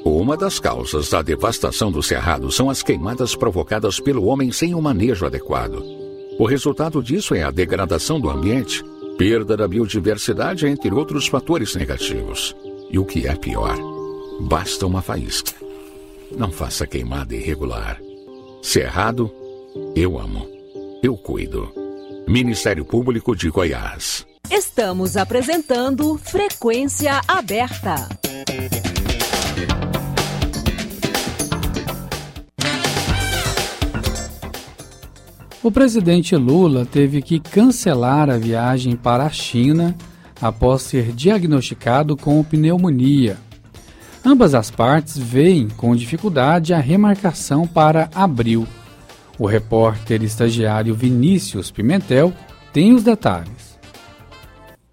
Uma 0.04 0.36
das 0.36 0.60
causas 0.60 1.08
da 1.08 1.22
devastação 1.22 1.90
do 1.90 2.02
cerrado 2.02 2.50
são 2.52 2.68
as 2.68 2.82
queimadas 2.82 3.34
provocadas 3.34 3.98
pelo 3.98 4.26
homem 4.26 4.52
sem 4.52 4.74
um 4.74 4.80
manejo 4.82 5.24
adequado. 5.24 5.82
O 6.38 6.44
resultado 6.44 7.02
disso 7.02 7.34
é 7.34 7.42
a 7.42 7.50
degradação 7.50 8.20
do 8.20 8.28
ambiente, 8.28 8.84
perda 9.16 9.56
da 9.56 9.66
biodiversidade, 9.66 10.66
entre 10.66 10.92
outros 10.92 11.26
fatores 11.26 11.74
negativos. 11.74 12.54
E 12.90 12.98
o 12.98 13.04
que 13.04 13.26
é 13.26 13.34
pior, 13.34 13.93
Basta 14.40 14.86
uma 14.86 15.00
faísca. 15.00 15.52
Não 16.36 16.50
faça 16.50 16.86
queimada 16.86 17.34
irregular. 17.34 18.00
Se 18.62 18.80
é 18.80 18.84
errado, 18.84 19.30
eu 19.94 20.18
amo. 20.18 20.48
Eu 21.02 21.16
cuido. 21.16 21.72
Ministério 22.26 22.84
Público 22.84 23.36
de 23.36 23.48
Goiás. 23.48 24.26
Estamos 24.50 25.16
apresentando 25.16 26.18
Frequência 26.18 27.20
Aberta. 27.28 28.08
O 35.62 35.70
presidente 35.70 36.36
Lula 36.36 36.84
teve 36.84 37.22
que 37.22 37.38
cancelar 37.38 38.28
a 38.28 38.36
viagem 38.36 38.96
para 38.96 39.24
a 39.24 39.30
China 39.30 39.96
após 40.42 40.82
ser 40.82 41.12
diagnosticado 41.12 42.16
com 42.16 42.42
pneumonia 42.42 43.38
Ambas 44.26 44.54
as 44.54 44.70
partes 44.70 45.18
veem 45.18 45.68
com 45.68 45.94
dificuldade 45.94 46.72
a 46.72 46.78
remarcação 46.78 47.66
para 47.66 48.08
abril. 48.14 48.66
O 49.38 49.46
repórter 49.46 50.22
estagiário 50.22 50.94
Vinícius 50.94 51.70
Pimentel 51.70 52.32
tem 52.72 52.94
os 52.94 53.02
detalhes. 53.02 53.78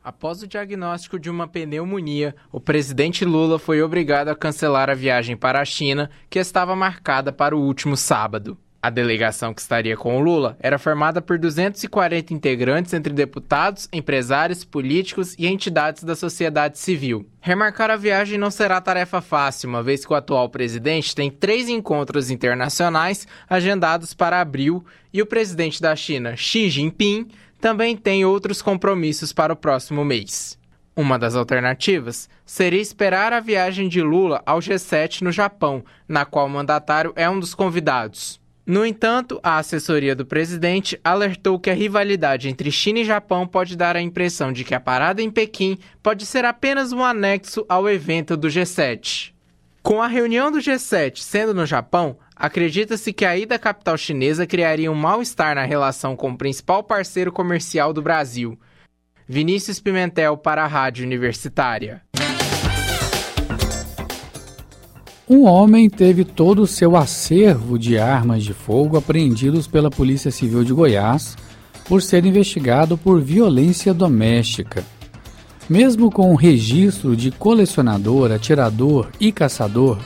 Após 0.03 0.43
o 0.43 0.47
diagnóstico 0.47 1.17
de 1.17 1.29
uma 1.29 1.47
pneumonia, 1.47 2.35
o 2.51 2.59
presidente 2.59 3.23
Lula 3.23 3.57
foi 3.57 3.81
obrigado 3.81 4.27
a 4.27 4.35
cancelar 4.35 4.89
a 4.89 4.95
viagem 4.95 5.37
para 5.37 5.61
a 5.61 5.65
China, 5.65 6.09
que 6.29 6.37
estava 6.37 6.75
marcada 6.75 7.31
para 7.31 7.55
o 7.55 7.61
último 7.61 7.95
sábado. 7.95 8.57
A 8.83 8.89
delegação 8.89 9.53
que 9.53 9.61
estaria 9.61 9.95
com 9.95 10.17
o 10.17 10.19
Lula 10.19 10.57
era 10.59 10.79
formada 10.79 11.21
por 11.21 11.37
240 11.37 12.33
integrantes 12.33 12.93
entre 12.93 13.13
deputados, 13.13 13.87
empresários, 13.93 14.65
políticos 14.65 15.35
e 15.37 15.45
entidades 15.45 16.03
da 16.03 16.15
sociedade 16.15 16.79
civil. 16.79 17.29
Remarcar 17.39 17.91
a 17.91 17.95
viagem 17.95 18.39
não 18.39 18.49
será 18.49 18.81
tarefa 18.81 19.21
fácil, 19.21 19.69
uma 19.69 19.83
vez 19.83 20.03
que 20.03 20.11
o 20.11 20.15
atual 20.15 20.49
presidente 20.49 21.13
tem 21.13 21.29
três 21.29 21.69
encontros 21.69 22.31
internacionais 22.31 23.27
agendados 23.47 24.15
para 24.15 24.41
abril 24.41 24.83
e 25.13 25.21
o 25.21 25.27
presidente 25.27 25.79
da 25.79 25.95
China, 25.95 26.35
Xi 26.35 26.67
Jinping, 26.67 27.27
também 27.59 27.95
tem 27.95 28.25
outros 28.25 28.63
compromissos 28.63 29.31
para 29.31 29.53
o 29.53 29.55
próximo 29.55 30.03
mês. 30.03 30.57
Uma 30.95 31.19
das 31.19 31.35
alternativas 31.35 32.27
seria 32.43 32.81
esperar 32.81 33.31
a 33.31 33.39
viagem 33.39 33.87
de 33.87 34.01
Lula 34.01 34.41
ao 34.43 34.57
G7 34.57 35.21
no 35.21 35.31
Japão, 35.31 35.85
na 36.07 36.25
qual 36.25 36.47
o 36.47 36.49
mandatário 36.49 37.13
é 37.15 37.29
um 37.29 37.39
dos 37.39 37.53
convidados. 37.53 38.40
No 38.65 38.85
entanto, 38.85 39.39
a 39.41 39.57
assessoria 39.57 40.15
do 40.15 40.25
presidente 40.25 40.99
alertou 41.03 41.59
que 41.59 41.69
a 41.69 41.73
rivalidade 41.73 42.47
entre 42.47 42.71
China 42.71 42.99
e 42.99 43.05
Japão 43.05 43.47
pode 43.47 43.75
dar 43.75 43.95
a 43.95 44.01
impressão 44.01 44.53
de 44.53 44.63
que 44.63 44.75
a 44.75 44.79
parada 44.79 45.21
em 45.21 45.31
Pequim 45.31 45.79
pode 46.01 46.25
ser 46.25 46.45
apenas 46.45 46.91
um 46.91 47.03
anexo 47.03 47.65
ao 47.67 47.89
evento 47.89 48.37
do 48.37 48.47
G7. 48.47 49.33
Com 49.81 49.99
a 49.99 50.07
reunião 50.07 50.51
do 50.51 50.59
G7 50.59 51.17
sendo 51.17 51.55
no 51.55 51.65
Japão, 51.65 52.17
acredita-se 52.35 53.11
que 53.11 53.25
a 53.25 53.35
ida 53.35 53.55
à 53.55 53.59
capital 53.59 53.97
chinesa 53.97 54.45
criaria 54.45 54.91
um 54.91 54.95
mal-estar 54.95 55.55
na 55.55 55.65
relação 55.65 56.15
com 56.15 56.29
o 56.29 56.37
principal 56.37 56.83
parceiro 56.83 57.31
comercial 57.31 57.91
do 57.91 58.01
Brasil. 58.01 58.59
Vinícius 59.27 59.79
Pimentel 59.79 60.37
para 60.37 60.63
a 60.63 60.67
Rádio 60.67 61.03
Universitária. 61.03 62.03
Um 65.33 65.45
homem 65.45 65.89
teve 65.89 66.25
todo 66.25 66.61
o 66.61 66.67
seu 66.67 66.97
acervo 66.97 67.79
de 67.79 67.97
armas 67.97 68.43
de 68.43 68.53
fogo 68.53 68.97
apreendidos 68.97 69.65
pela 69.65 69.89
Polícia 69.89 70.29
Civil 70.29 70.65
de 70.65 70.73
Goiás 70.73 71.37
por 71.85 72.01
ser 72.01 72.25
investigado 72.25 72.97
por 72.97 73.21
violência 73.21 73.93
doméstica. 73.93 74.83
Mesmo 75.69 76.11
com 76.11 76.33
o 76.33 76.35
registro 76.35 77.15
de 77.15 77.31
colecionador, 77.31 78.29
atirador 78.29 79.07
e 79.21 79.31
caçador, 79.31 79.99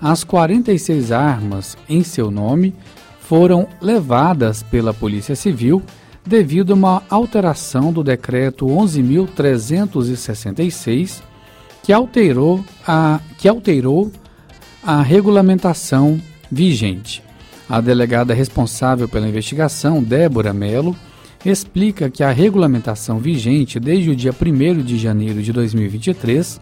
as 0.00 0.22
46 0.22 1.10
armas 1.10 1.76
em 1.88 2.04
seu 2.04 2.30
nome 2.30 2.72
foram 3.18 3.66
levadas 3.80 4.62
pela 4.62 4.94
Polícia 4.94 5.34
Civil 5.34 5.82
devido 6.24 6.70
a 6.70 6.76
uma 6.76 7.02
alteração 7.10 7.92
do 7.92 8.04
decreto 8.04 8.64
11.366 8.64 11.20
que 11.82 11.92
alterou 11.92 12.64
a 12.86 13.18
que 13.38 13.48
alterou 13.48 14.12
a 14.82 15.02
regulamentação 15.02 16.20
vigente. 16.50 17.22
A 17.68 17.80
delegada 17.80 18.32
responsável 18.32 19.08
pela 19.08 19.28
investigação, 19.28 20.02
Débora 20.02 20.52
Melo, 20.52 20.96
explica 21.44 22.10
que 22.10 22.22
a 22.22 22.30
regulamentação 22.30 23.18
vigente 23.18 23.78
desde 23.78 24.10
o 24.10 24.16
dia 24.16 24.32
1 24.32 24.82
de 24.82 24.98
janeiro 24.98 25.42
de 25.42 25.52
2023 25.52 26.60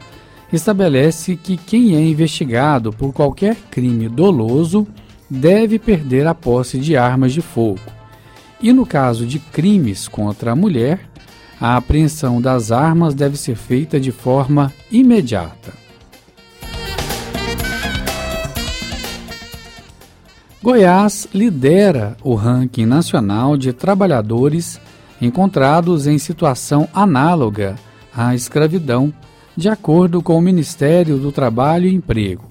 estabelece 0.52 1.36
que 1.36 1.56
quem 1.56 1.94
é 1.94 2.00
investigado 2.00 2.92
por 2.92 3.12
qualquer 3.12 3.56
crime 3.70 4.08
doloso 4.08 4.86
deve 5.28 5.78
perder 5.78 6.26
a 6.26 6.34
posse 6.34 6.78
de 6.78 6.96
armas 6.96 7.32
de 7.32 7.40
fogo. 7.40 7.80
E 8.60 8.72
no 8.72 8.86
caso 8.86 9.26
de 9.26 9.38
crimes 9.38 10.08
contra 10.08 10.52
a 10.52 10.56
mulher, 10.56 11.00
a 11.60 11.76
apreensão 11.76 12.40
das 12.40 12.70
armas 12.70 13.14
deve 13.14 13.36
ser 13.36 13.56
feita 13.56 13.98
de 13.98 14.12
forma 14.12 14.72
imediata. 14.90 15.85
Goiás 20.66 21.28
lidera 21.32 22.16
o 22.24 22.34
ranking 22.34 22.86
nacional 22.86 23.56
de 23.56 23.72
trabalhadores 23.72 24.80
encontrados 25.22 26.08
em 26.08 26.18
situação 26.18 26.88
análoga 26.92 27.76
à 28.12 28.34
escravidão, 28.34 29.14
de 29.56 29.68
acordo 29.68 30.20
com 30.20 30.36
o 30.36 30.40
Ministério 30.40 31.18
do 31.18 31.30
Trabalho 31.30 31.86
e 31.86 31.94
Emprego. 31.94 32.46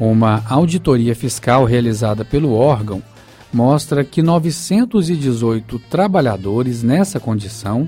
Uma 0.00 0.42
auditoria 0.48 1.14
fiscal 1.14 1.66
realizada 1.66 2.24
pelo 2.24 2.54
órgão 2.54 3.02
mostra 3.52 4.02
que 4.02 4.22
918 4.22 5.78
trabalhadores 5.80 6.82
nessa 6.82 7.20
condição 7.20 7.86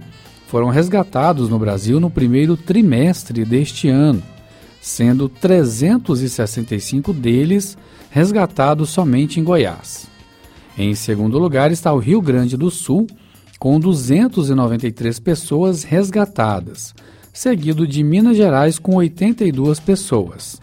foram 0.48 0.68
resgatados 0.68 1.48
no 1.48 1.58
Brasil 1.58 1.98
no 1.98 2.10
primeiro 2.10 2.58
trimestre 2.58 3.42
deste 3.42 3.88
ano, 3.88 4.22
sendo 4.82 5.30
365 5.30 7.14
deles 7.14 7.78
resgatados 8.16 8.88
somente 8.88 9.38
em 9.38 9.44
Goiás. 9.44 10.08
Em 10.78 10.94
segundo 10.94 11.38
lugar 11.38 11.70
está 11.70 11.92
o 11.92 11.98
Rio 11.98 12.22
Grande 12.22 12.56
do 12.56 12.70
Sul, 12.70 13.06
com 13.58 13.78
293 13.78 15.20
pessoas 15.20 15.84
resgatadas, 15.84 16.94
seguido 17.30 17.86
de 17.86 18.02
Minas 18.02 18.38
Gerais 18.38 18.78
com 18.78 18.96
82 18.96 19.80
pessoas. 19.80 20.58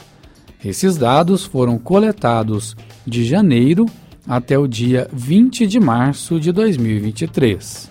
Esses 0.65 0.97
dados 0.97 1.45
foram 1.45 1.77
coletados 1.77 2.75
de 3.05 3.23
janeiro 3.23 3.85
até 4.27 4.57
o 4.57 4.67
dia 4.67 5.07
20 5.13 5.67
de 5.67 5.79
março 5.79 6.39
de 6.39 6.51
2023. 6.51 7.87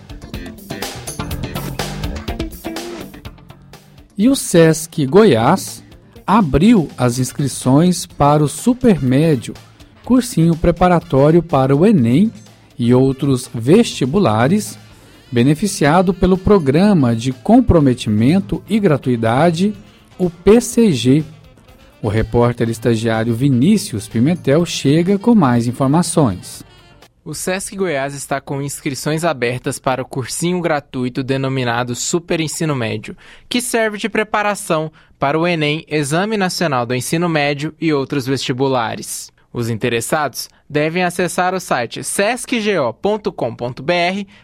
E 4.17 4.27
o 4.27 4.35
SESC 4.35 5.05
Goiás 5.05 5.81
abriu 6.37 6.89
as 6.97 7.19
inscrições 7.19 8.07
para 8.07 8.43
o 8.43 8.47
Supermédio, 8.47 9.53
cursinho 10.03 10.55
preparatório 10.55 11.43
para 11.43 11.75
o 11.75 11.85
Enem 11.85 12.31
e 12.77 12.91
outros 12.91 13.47
vestibulares, 13.53 14.75
beneficiado 15.31 16.11
pelo 16.11 16.35
Programa 16.35 17.15
de 17.15 17.31
Comprometimento 17.31 18.63
e 18.67 18.79
Gratuidade, 18.79 19.75
o 20.17 20.27
PCG. 20.27 21.23
O 22.01 22.07
repórter 22.07 22.67
estagiário 22.67 23.35
Vinícius 23.35 24.07
Pimentel 24.07 24.65
chega 24.65 25.19
com 25.19 25.35
mais 25.35 25.67
informações. 25.67 26.63
O 27.25 27.33
SESC 27.33 27.77
Goiás 27.77 28.13
está 28.13 28.41
com 28.41 28.61
inscrições 28.61 29.23
abertas 29.23 29.79
para 29.79 30.01
o 30.01 30.05
cursinho 30.05 30.59
gratuito 30.59 31.23
denominado 31.23 31.95
Super 31.95 32.41
Ensino 32.41 32.75
Médio, 32.75 33.15
que 33.47 33.61
serve 33.61 33.97
de 33.97 34.09
preparação 34.09 34.91
para 35.17 35.39
o 35.39 35.47
Enem, 35.47 35.85
Exame 35.87 36.35
Nacional 36.35 36.85
do 36.85 36.93
Ensino 36.93 37.29
Médio 37.29 37.73
e 37.79 37.93
outros 37.93 38.27
vestibulares. 38.27 39.31
Os 39.53 39.69
interessados 39.69 40.49
devem 40.69 41.05
acessar 41.05 41.53
o 41.53 41.61
site 41.61 42.03
sescgo.com.br 42.03 43.31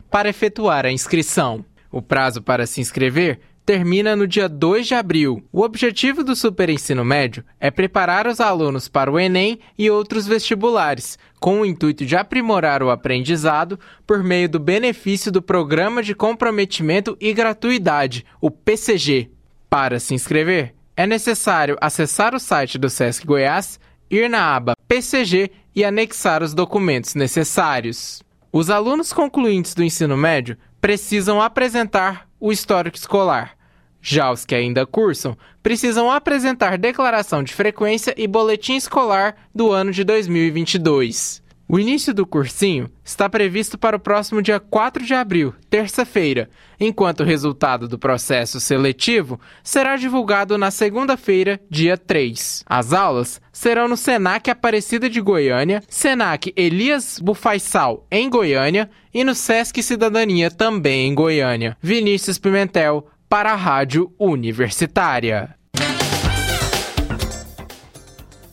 para 0.09 0.29
efetuar 0.29 0.85
a 0.85 0.91
inscrição. 0.91 1.65
O 1.91 2.01
prazo 2.01 2.41
para 2.41 2.65
se 2.65 2.79
inscrever 2.79 3.41
termina 3.69 4.15
no 4.15 4.25
dia 4.25 4.49
2 4.49 4.87
de 4.87 4.95
abril. 4.95 5.43
O 5.53 5.61
objetivo 5.61 6.23
do 6.23 6.35
Super 6.35 6.71
Ensino 6.71 7.05
Médio 7.05 7.43
é 7.59 7.69
preparar 7.69 8.25
os 8.25 8.39
alunos 8.39 8.87
para 8.87 9.11
o 9.11 9.19
Enem 9.19 9.59
e 9.77 9.91
outros 9.91 10.25
vestibulares, 10.25 11.19
com 11.39 11.61
o 11.61 11.65
intuito 11.67 12.03
de 12.03 12.15
aprimorar 12.15 12.81
o 12.81 12.89
aprendizado 12.89 13.79
por 14.07 14.23
meio 14.23 14.49
do 14.49 14.57
benefício 14.57 15.31
do 15.31 15.39
Programa 15.39 16.01
de 16.01 16.15
Comprometimento 16.15 17.15
e 17.21 17.31
Gratuidade, 17.31 18.25
o 18.41 18.49
PCG. 18.49 19.29
Para 19.69 19.99
se 19.99 20.15
inscrever, 20.15 20.73
é 20.97 21.05
necessário 21.05 21.77
acessar 21.79 22.33
o 22.33 22.39
site 22.39 22.79
do 22.79 22.89
SESC 22.89 23.23
Goiás, 23.23 23.79
ir 24.09 24.27
na 24.27 24.55
aba 24.55 24.73
PCG 24.87 25.51
e 25.75 25.85
anexar 25.85 26.41
os 26.41 26.55
documentos 26.55 27.13
necessários. 27.13 28.23
Os 28.51 28.71
alunos 28.71 29.13
concluintes 29.13 29.75
do 29.75 29.83
ensino 29.83 30.17
médio 30.17 30.57
precisam 30.81 31.39
apresentar 31.39 32.27
o 32.39 32.51
histórico 32.51 32.97
escolar, 32.97 33.58
já 34.01 34.31
os 34.31 34.45
que 34.45 34.55
ainda 34.55 34.85
cursam 34.85 35.37
precisam 35.61 36.11
apresentar 36.11 36.77
declaração 36.77 37.43
de 37.43 37.53
frequência 37.53 38.13
e 38.17 38.27
boletim 38.27 38.75
escolar 38.75 39.35
do 39.53 39.71
ano 39.71 39.91
de 39.91 40.03
2022. 40.03 41.41
O 41.71 41.79
início 41.79 42.15
do 42.15 42.25
cursinho 42.25 42.89
está 43.05 43.29
previsto 43.29 43.77
para 43.77 43.95
o 43.95 43.99
próximo 43.99 44.41
dia 44.41 44.59
4 44.59 45.05
de 45.05 45.13
abril, 45.13 45.53
terça-feira, 45.69 46.49
enquanto 46.79 47.19
o 47.19 47.23
resultado 47.23 47.87
do 47.87 47.99
processo 47.99 48.59
seletivo 48.59 49.39
será 49.63 49.95
divulgado 49.95 50.57
na 50.57 50.71
segunda-feira, 50.71 51.61
dia 51.69 51.95
3. 51.95 52.63
As 52.65 52.91
aulas 52.91 53.39
serão 53.53 53.87
no 53.87 53.95
Senac 53.95 54.49
Aparecida 54.49 55.07
de 55.07 55.21
Goiânia, 55.21 55.83
Senac 55.87 56.51
Elias 56.55 57.19
Bufaisal, 57.19 58.03
em 58.09 58.27
Goiânia, 58.31 58.89
e 59.13 59.23
no 59.23 59.35
Sesc 59.35 59.83
Cidadania, 59.83 60.49
também 60.49 61.07
em 61.07 61.13
Goiânia. 61.13 61.77
Vinícius 61.79 62.39
Pimentel, 62.39 63.07
para 63.29 63.51
a 63.51 63.55
Rádio 63.55 64.11
Universitária. 64.17 65.55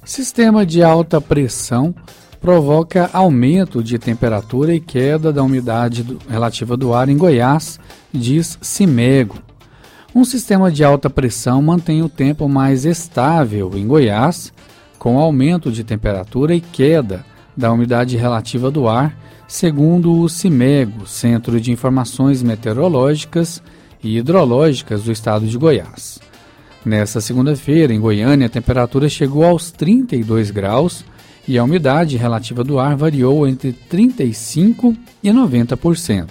Sistema 0.04 0.66
de 0.66 0.82
alta 0.82 1.18
pressão 1.18 1.94
provoca 2.38 3.08
aumento 3.14 3.82
de 3.82 3.98
temperatura 3.98 4.74
e 4.74 4.78
queda 4.78 5.32
da 5.32 5.42
umidade 5.42 6.06
relativa 6.28 6.76
do 6.76 6.92
ar 6.92 7.08
em 7.08 7.16
Goiás, 7.16 7.80
diz 8.12 8.58
Cimego. 8.60 9.38
Um 10.14 10.26
sistema 10.26 10.70
de 10.70 10.84
alta 10.84 11.08
pressão 11.08 11.62
mantém 11.62 12.02
o 12.02 12.08
tempo 12.08 12.46
mais 12.46 12.84
estável 12.84 13.72
em 13.74 13.86
Goiás, 13.86 14.52
com 14.98 15.18
aumento 15.18 15.72
de 15.72 15.84
temperatura 15.84 16.54
e 16.54 16.60
queda 16.60 17.24
da 17.56 17.72
umidade 17.72 18.18
relativa 18.18 18.70
do 18.70 18.86
ar, 18.86 19.16
segundo 19.48 20.20
o 20.20 20.28
CIMEGO, 20.28 21.06
Centro 21.06 21.58
de 21.58 21.72
Informações 21.72 22.42
Meteorológicas 22.42 23.62
e 24.02 24.16
hidrológicas 24.16 25.04
do 25.04 25.12
estado 25.12 25.46
de 25.46 25.56
Goiás. 25.56 26.18
Nesta 26.84 27.20
segunda-feira, 27.20 27.92
em 27.92 28.00
Goiânia, 28.00 28.46
a 28.46 28.50
temperatura 28.50 29.08
chegou 29.08 29.44
aos 29.44 29.72
32 29.72 30.50
graus 30.50 31.04
e 31.48 31.58
a 31.58 31.64
umidade 31.64 32.16
relativa 32.16 32.62
do 32.62 32.78
ar 32.78 32.96
variou 32.96 33.46
entre 33.46 33.76
35% 33.90 34.96
e 35.22 35.30
90%. 35.30 36.28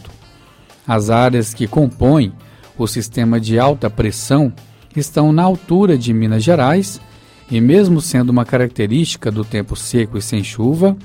As 0.88 1.10
áreas 1.10 1.54
que 1.54 1.67
compõem 1.67 2.32
o 2.78 2.88
sistema 2.88 3.39
de 3.39 3.58
alta 3.58 3.89
pressão 3.89 4.54
estão 4.95 5.32
na 5.32 5.43
altura 5.43 5.97
de 5.97 6.13
Minas 6.13 6.43
Gerais 6.43 7.01
e, 7.49 7.60
mesmo 7.60 8.01
sendo 8.01 8.30
uma 8.30 8.45
característica 8.45 9.32
do 9.32 9.43
tempo 9.43 9.75
seco 9.75 10.17
e 10.17 10.21
sem 10.21 10.43
chuva, 10.43 10.95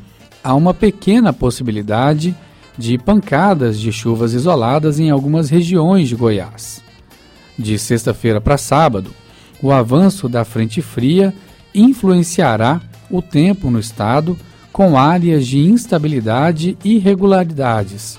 há 0.42 0.54
uma 0.54 0.72
pequena 0.72 1.32
possibilidade 1.32 2.30
de 2.30 2.49
de 2.76 2.96
pancadas 2.98 3.78
de 3.78 3.92
chuvas 3.92 4.32
isoladas 4.32 4.98
em 4.98 5.10
algumas 5.10 5.50
regiões 5.50 6.08
de 6.08 6.16
Goiás. 6.16 6.82
De 7.58 7.78
sexta-feira 7.78 8.40
para 8.40 8.56
sábado, 8.56 9.10
o 9.62 9.70
avanço 9.70 10.28
da 10.28 10.44
frente 10.44 10.80
fria 10.80 11.34
influenciará 11.74 12.80
o 13.10 13.20
tempo 13.20 13.70
no 13.70 13.78
estado 13.78 14.36
com 14.72 14.96
áreas 14.96 15.46
de 15.46 15.58
instabilidade 15.58 16.78
e 16.84 16.94
irregularidades. 16.96 18.18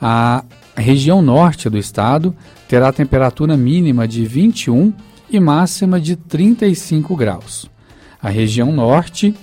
A 0.00 0.44
região 0.74 1.20
norte 1.20 1.68
do 1.68 1.78
estado 1.78 2.34
terá 2.66 2.92
temperatura 2.92 3.56
mínima 3.56 4.08
de 4.08 4.24
21 4.24 4.92
e 5.30 5.38
máxima 5.38 6.00
de 6.00 6.16
35 6.16 7.14
graus. 7.14 7.70
A 8.22 8.28
região 8.28 8.72
norte 8.72 9.34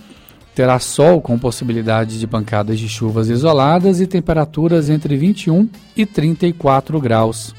Terá 0.58 0.80
sol 0.80 1.22
com 1.22 1.38
possibilidade 1.38 2.20
de 2.20 2.26
pancadas 2.26 2.80
de 2.80 2.90
chuvas 2.90 3.30
isoladas 3.30 4.02
e 4.02 4.08
temperaturas 4.08 4.90
entre 4.90 5.16
21 5.16 5.70
e 5.96 6.04
34 6.04 7.00
graus. 7.00 7.54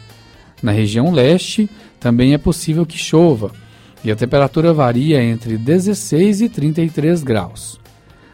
Na 0.60 0.72
região 0.72 1.12
leste, 1.12 1.70
também 2.00 2.34
é 2.34 2.38
possível 2.38 2.84
que 2.84 2.98
chova, 2.98 3.52
e 4.02 4.10
a 4.10 4.16
temperatura 4.16 4.74
varia 4.74 5.22
entre 5.22 5.56
16 5.56 6.40
e 6.40 6.48
33 6.48 7.22
graus. 7.22 7.78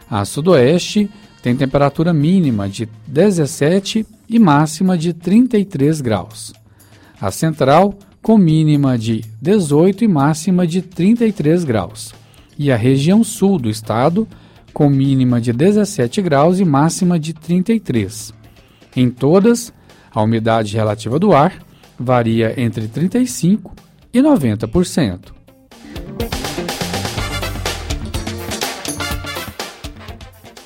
A 0.09 0.25
sudoeste 0.25 1.11
tem 1.43 1.55
temperatura 1.55 2.11
mínima 2.11 2.67
de 2.67 2.89
17 3.05 4.03
e 4.27 4.39
máxima 4.39 4.97
de 4.97 5.13
33 5.13 6.01
graus. 6.01 6.51
A 7.21 7.29
central, 7.29 7.93
com 8.19 8.35
mínima 8.35 8.97
de 8.97 9.23
18 9.39 10.05
e 10.05 10.07
máxima 10.07 10.65
de 10.65 10.81
33 10.81 11.63
graus. 11.63 12.15
E 12.57 12.71
a 12.71 12.75
região 12.75 13.23
sul 13.23 13.59
do 13.59 13.69
estado, 13.69 14.27
com 14.75 14.89
mínima 14.89 15.39
de 15.39 15.53
17 15.53 16.21
graus 16.21 16.59
e 16.59 16.65
máxima 16.65 17.17
de 17.17 17.33
33. 17.33 18.33
Em 18.93 19.09
todas, 19.09 19.73
a 20.13 20.21
umidade 20.21 20.75
relativa 20.75 21.17
do 21.17 21.31
ar 21.31 21.65
varia 21.97 22.53
entre 22.59 22.85
35% 22.89 23.71
e 24.13 24.19
90%. 24.19 25.33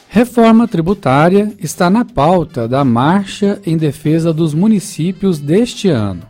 Reforma 0.10 0.68
tributária 0.68 1.54
está 1.60 1.88
na 1.88 2.04
pauta 2.04 2.68
da 2.68 2.84
Marcha 2.84 3.62
em 3.64 3.78
Defesa 3.78 4.34
dos 4.34 4.56
Municípios 4.56 5.38
deste 5.38 5.88
ano. 5.88 6.24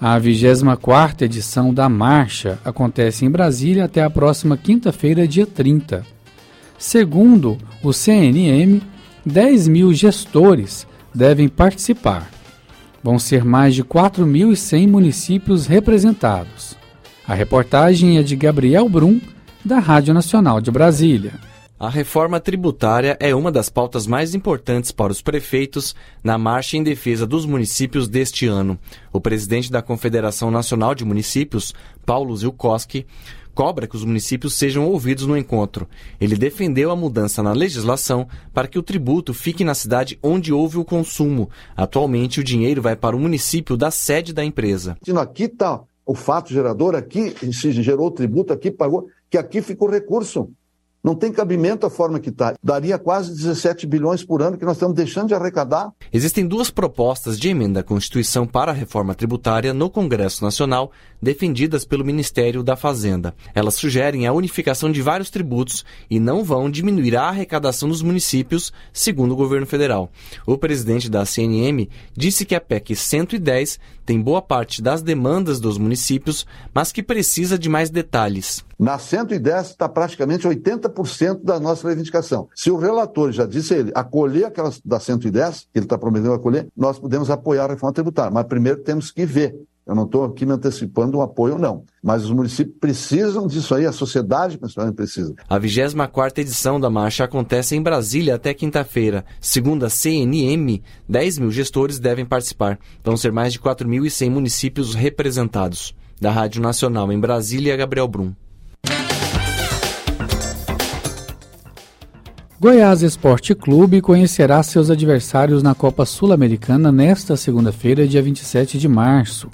A 0.00 0.18
24ª 0.18 1.22
edição 1.22 1.72
da 1.72 1.88
Marcha 1.88 2.58
acontece 2.64 3.24
em 3.24 3.30
Brasília 3.30 3.84
até 3.84 4.02
a 4.02 4.10
próxima 4.10 4.56
quinta-feira, 4.56 5.28
dia 5.28 5.46
30. 5.46 6.17
Segundo 6.78 7.58
o 7.82 7.92
CNM, 7.92 8.80
10 9.26 9.66
mil 9.66 9.92
gestores 9.92 10.86
devem 11.12 11.48
participar. 11.48 12.30
Vão 13.02 13.18
ser 13.18 13.44
mais 13.44 13.74
de 13.74 13.82
4.100 13.82 14.88
municípios 14.88 15.66
representados. 15.66 16.76
A 17.26 17.34
reportagem 17.34 18.16
é 18.16 18.22
de 18.22 18.36
Gabriel 18.36 18.88
Brum, 18.88 19.20
da 19.64 19.80
Rádio 19.80 20.14
Nacional 20.14 20.60
de 20.60 20.70
Brasília. 20.70 21.34
A 21.80 21.88
reforma 21.88 22.40
tributária 22.40 23.16
é 23.20 23.32
uma 23.32 23.52
das 23.52 23.68
pautas 23.68 24.04
mais 24.04 24.34
importantes 24.34 24.90
para 24.90 25.12
os 25.12 25.22
prefeitos 25.22 25.94
na 26.24 26.36
marcha 26.36 26.76
em 26.76 26.82
defesa 26.82 27.24
dos 27.24 27.46
municípios 27.46 28.08
deste 28.08 28.46
ano. 28.46 28.76
O 29.12 29.20
presidente 29.20 29.70
da 29.70 29.80
Confederação 29.80 30.50
Nacional 30.50 30.92
de 30.92 31.04
Municípios, 31.04 31.72
Paulo 32.04 32.36
Zilkowski, 32.36 33.06
cobra 33.58 33.88
que 33.88 33.96
os 33.96 34.04
municípios 34.04 34.54
sejam 34.54 34.86
ouvidos 34.86 35.26
no 35.26 35.36
encontro. 35.36 35.88
Ele 36.20 36.36
defendeu 36.36 36.92
a 36.92 36.96
mudança 36.96 37.42
na 37.42 37.50
legislação 37.50 38.28
para 38.54 38.68
que 38.68 38.78
o 38.78 38.82
tributo 38.84 39.34
fique 39.34 39.64
na 39.64 39.74
cidade 39.74 40.16
onde 40.22 40.52
houve 40.52 40.78
o 40.78 40.84
consumo. 40.84 41.50
Atualmente, 41.76 42.38
o 42.38 42.44
dinheiro 42.44 42.80
vai 42.80 42.94
para 42.94 43.16
o 43.16 43.18
município 43.18 43.76
da 43.76 43.90
sede 43.90 44.32
da 44.32 44.44
empresa. 44.44 44.96
Aqui 45.20 45.42
está 45.42 45.80
o 46.06 46.14
fato 46.14 46.52
gerador, 46.52 46.94
aqui 46.94 47.34
se 47.52 47.72
gerou 47.72 48.06
o 48.06 48.12
tributo, 48.12 48.52
aqui 48.52 48.70
pagou, 48.70 49.08
que 49.28 49.36
aqui 49.36 49.60
ficou 49.60 49.88
o 49.88 49.90
recurso. 49.90 50.48
Não 51.02 51.14
tem 51.14 51.32
cabimento 51.32 51.86
a 51.86 51.90
forma 51.90 52.18
que 52.18 52.28
está. 52.28 52.54
Daria 52.62 52.98
quase 52.98 53.30
17 53.34 53.86
bilhões 53.86 54.24
por 54.24 54.42
ano 54.42 54.58
que 54.58 54.64
nós 54.64 54.76
estamos 54.76 54.96
deixando 54.96 55.28
de 55.28 55.34
arrecadar. 55.34 55.92
Existem 56.12 56.46
duas 56.46 56.70
propostas 56.70 57.38
de 57.38 57.48
emenda 57.48 57.80
à 57.80 57.82
Constituição 57.84 58.46
para 58.46 58.72
a 58.72 58.74
reforma 58.74 59.14
tributária 59.14 59.72
no 59.72 59.88
Congresso 59.88 60.42
Nacional, 60.42 60.90
defendidas 61.22 61.84
pelo 61.84 62.04
Ministério 62.04 62.62
da 62.62 62.74
Fazenda. 62.74 63.34
Elas 63.54 63.74
sugerem 63.74 64.26
a 64.26 64.32
unificação 64.32 64.90
de 64.90 65.00
vários 65.00 65.30
tributos 65.30 65.84
e 66.10 66.18
não 66.18 66.42
vão 66.42 66.68
diminuir 66.68 67.16
a 67.16 67.28
arrecadação 67.28 67.88
dos 67.88 68.02
municípios, 68.02 68.72
segundo 68.92 69.32
o 69.32 69.36
governo 69.36 69.66
federal. 69.66 70.10
O 70.46 70.58
presidente 70.58 71.08
da 71.08 71.24
CNM 71.24 71.88
disse 72.16 72.44
que 72.44 72.54
a 72.54 72.60
PEC 72.60 72.96
110 72.96 73.78
tem 74.08 74.22
boa 74.22 74.40
parte 74.40 74.80
das 74.80 75.02
demandas 75.02 75.60
dos 75.60 75.76
municípios, 75.76 76.46
mas 76.72 76.90
que 76.90 77.02
precisa 77.02 77.58
de 77.58 77.68
mais 77.68 77.90
detalhes. 77.90 78.64
Na 78.78 78.98
110 78.98 79.66
está 79.66 79.86
praticamente 79.86 80.48
80% 80.48 81.44
da 81.44 81.60
nossa 81.60 81.86
reivindicação. 81.86 82.48
Se 82.54 82.70
o 82.70 82.78
relator 82.78 83.32
já 83.32 83.44
disse 83.44 83.74
ele 83.74 83.92
acolher 83.94 84.46
aquelas 84.46 84.80
da 84.80 84.98
110, 84.98 85.68
que 85.70 85.78
ele 85.78 85.84
está 85.84 85.98
prometendo 85.98 86.32
acolher, 86.32 86.68
nós 86.74 86.98
podemos 86.98 87.28
apoiar 87.28 87.66
a 87.66 87.74
reforma 87.74 87.92
tributária. 87.92 88.30
Mas 88.30 88.46
primeiro 88.46 88.82
temos 88.82 89.10
que 89.10 89.26
ver 89.26 89.54
eu 89.88 89.94
não 89.94 90.04
estou 90.04 90.22
aqui 90.22 90.44
me 90.44 90.52
antecipando 90.52 91.16
um 91.16 91.22
apoio, 91.22 91.56
não. 91.56 91.82
Mas 92.02 92.22
os 92.22 92.30
municípios 92.30 92.76
precisam 92.78 93.46
disso 93.46 93.74
aí, 93.74 93.86
a 93.86 93.92
sociedade 93.92 94.58
principalmente 94.58 94.96
precisa. 94.96 95.34
A 95.48 95.58
24 95.58 96.42
edição 96.42 96.78
da 96.78 96.90
marcha 96.90 97.24
acontece 97.24 97.74
em 97.74 97.82
Brasília 97.82 98.34
até 98.34 98.52
quinta-feira. 98.52 99.24
Segundo 99.40 99.86
a 99.86 99.88
CNM, 99.88 100.82
10 101.08 101.38
mil 101.38 101.50
gestores 101.50 101.98
devem 101.98 102.26
participar. 102.26 102.78
Vão 103.02 103.16
ser 103.16 103.32
mais 103.32 103.54
de 103.54 103.60
4.100 103.60 104.30
municípios 104.30 104.94
representados. 104.94 105.94
Da 106.20 106.30
Rádio 106.30 106.60
Nacional 106.60 107.10
em 107.10 107.18
Brasília, 107.18 107.74
Gabriel 107.74 108.08
Brum. 108.08 108.34
Goiás 112.60 113.02
Esporte 113.02 113.54
Clube 113.54 114.02
conhecerá 114.02 114.62
seus 114.62 114.90
adversários 114.90 115.62
na 115.62 115.74
Copa 115.74 116.04
Sul-Americana 116.04 116.92
nesta 116.92 117.38
segunda-feira, 117.38 118.06
dia 118.06 118.20
27 118.20 118.78
de 118.78 118.88
março. 118.88 119.48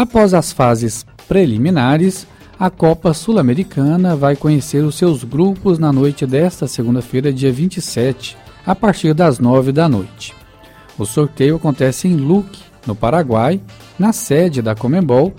Após 0.00 0.32
as 0.32 0.50
fases 0.50 1.04
preliminares, 1.28 2.26
a 2.58 2.70
Copa 2.70 3.12
Sul-Americana 3.12 4.16
vai 4.16 4.34
conhecer 4.34 4.82
os 4.82 4.94
seus 4.94 5.24
grupos 5.24 5.78
na 5.78 5.92
noite 5.92 6.24
desta 6.24 6.66
segunda-feira, 6.66 7.30
dia 7.30 7.52
27, 7.52 8.34
a 8.64 8.74
partir 8.74 9.12
das 9.12 9.38
9 9.38 9.72
da 9.72 9.90
noite. 9.90 10.34
O 10.98 11.04
sorteio 11.04 11.56
acontece 11.56 12.08
em 12.08 12.16
Luque, 12.16 12.62
no 12.86 12.94
Paraguai, 12.94 13.60
na 13.98 14.10
sede 14.10 14.62
da 14.62 14.74
Comembol, 14.74 15.34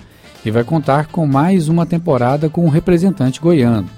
e 0.46 0.52
vai 0.52 0.64
contar 0.64 1.08
com 1.08 1.26
mais 1.26 1.68
uma 1.68 1.88
temporada 1.88 2.48
com 2.48 2.64
um 2.64 2.70
representante 2.70 3.42
goiano. 3.42 3.90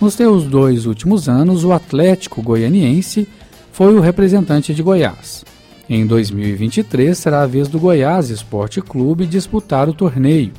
Nos 0.00 0.14
seus 0.14 0.42
dois 0.42 0.84
últimos 0.84 1.28
anos, 1.28 1.64
o 1.64 1.72
Atlético 1.72 2.42
Goianiense 2.42 3.28
foi 3.70 3.94
o 3.94 4.00
representante 4.00 4.74
de 4.74 4.82
Goiás. 4.82 5.44
Em 5.88 6.06
2023 6.06 7.18
será 7.18 7.42
a 7.42 7.46
vez 7.46 7.68
do 7.68 7.78
Goiás 7.78 8.30
Esporte 8.30 8.80
Clube 8.80 9.26
disputar 9.26 9.88
o 9.88 9.94
torneio 9.94 10.52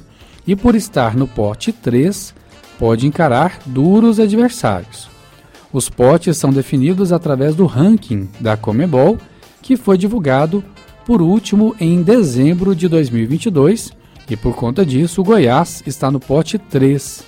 e, 0.46 0.56
por 0.56 0.76
estar 0.76 1.16
no 1.16 1.28
pote 1.28 1.72
3, 1.72 2.34
pode 2.78 3.08
encarar 3.08 3.60
duros 3.66 4.20
adversários. 4.20 5.10
Os 5.72 5.90
potes 5.90 6.38
são 6.38 6.52
definidos 6.52 7.12
através 7.12 7.56
do 7.56 7.66
ranking 7.66 8.30
da 8.40 8.58
Comebol, 8.58 9.18
que 9.62 9.78
foi 9.78 9.98
divulgado 9.98 10.64
por 11.06 11.22
último 11.22 11.76
em 11.80 12.04
dezembro 12.04 12.76
de 12.76 12.88
2022 12.88 13.92
e 14.30 14.38
por 14.38 14.56
conta 14.56 14.86
disso 14.86 15.22
o 15.22 15.24
Goiás 15.24 15.84
está 15.86 16.12
no 16.12 16.20
pote 16.20 16.58
3. 16.58 17.24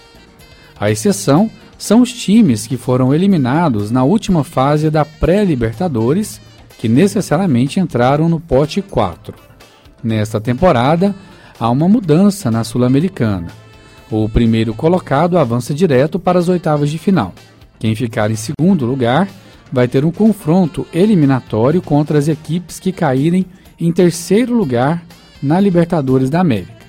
A 0.79 0.91
exceção 0.91 1.49
são 1.77 2.01
os 2.01 2.12
times 2.12 2.67
que 2.67 2.77
foram 2.77 3.13
eliminados 3.13 3.91
na 3.91 4.03
última 4.03 4.43
fase 4.43 4.89
da 4.89 5.03
pré-Libertadores 5.03 6.39
que 6.86 6.89
necessariamente 6.89 7.80
entraram 7.80 8.30
no 8.30 8.39
pote 8.39 8.80
4. 8.80 9.34
Nesta 10.04 10.39
temporada, 10.39 11.15
há 11.60 11.67
uma 11.67 11.89
mudança 11.89 12.52
na 12.52 12.63
Sul-Americana. 12.63 13.48
O 14.12 14.30
primeiro 14.30 14.71
colocado 14.71 15.39
avança 15.39 15.74
direto 15.74 16.19
para 16.19 16.38
as 16.38 16.48
oitavas 16.48 16.91
de 16.91 17.00
final. 17.00 17.34
Quem 17.80 17.95
ficar 17.95 18.30
em 18.30 18.36
segundo 18.36 18.86
lugar 18.86 19.28
vai 19.71 19.88
ter 19.88 20.06
um 20.06 20.12
confronto 20.12 20.86
eliminatório 20.93 21.82
contra 21.82 22.19
as 22.19 22.28
equipes 22.28 22.80
que 22.80 22.91
caírem 22.91 23.48
em 23.80 23.91
terceiro 23.91 24.54
lugar 24.54 25.04
na 25.41 25.60
Libertadores 25.60 26.30
da 26.30 26.39
América. 26.39 26.86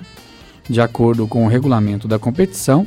De 0.69 0.79
acordo 0.79 1.25
com 1.25 1.43
o 1.43 1.49
regulamento 1.49 2.07
da 2.07 2.19
competição, 2.19 2.85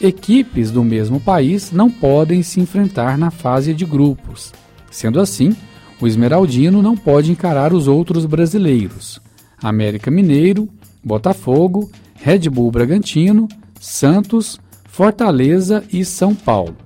equipes 0.00 0.72
do 0.72 0.82
mesmo 0.82 1.20
país 1.20 1.70
não 1.70 1.88
podem 1.88 2.42
se 2.42 2.58
enfrentar 2.58 3.16
na 3.16 3.30
fase 3.30 3.72
de 3.72 3.84
grupos. 3.84 4.52
Sendo 4.90 5.20
assim, 5.20 5.54
o 6.00 6.06
Esmeraldino 6.06 6.80
não 6.82 6.96
pode 6.96 7.30
encarar 7.30 7.72
os 7.72 7.88
outros 7.88 8.24
brasileiros: 8.24 9.20
América 9.62 10.10
Mineiro, 10.10 10.68
Botafogo, 11.02 11.90
Red 12.14 12.50
Bull 12.50 12.70
Bragantino, 12.70 13.48
Santos, 13.80 14.58
Fortaleza 14.84 15.84
e 15.92 16.04
São 16.04 16.34
Paulo. 16.34 16.76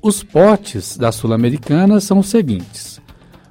Os 0.00 0.22
potes 0.22 0.96
da 0.96 1.12
Sul-Americana 1.12 2.00
são 2.00 2.18
os 2.18 2.28
seguintes: 2.28 3.00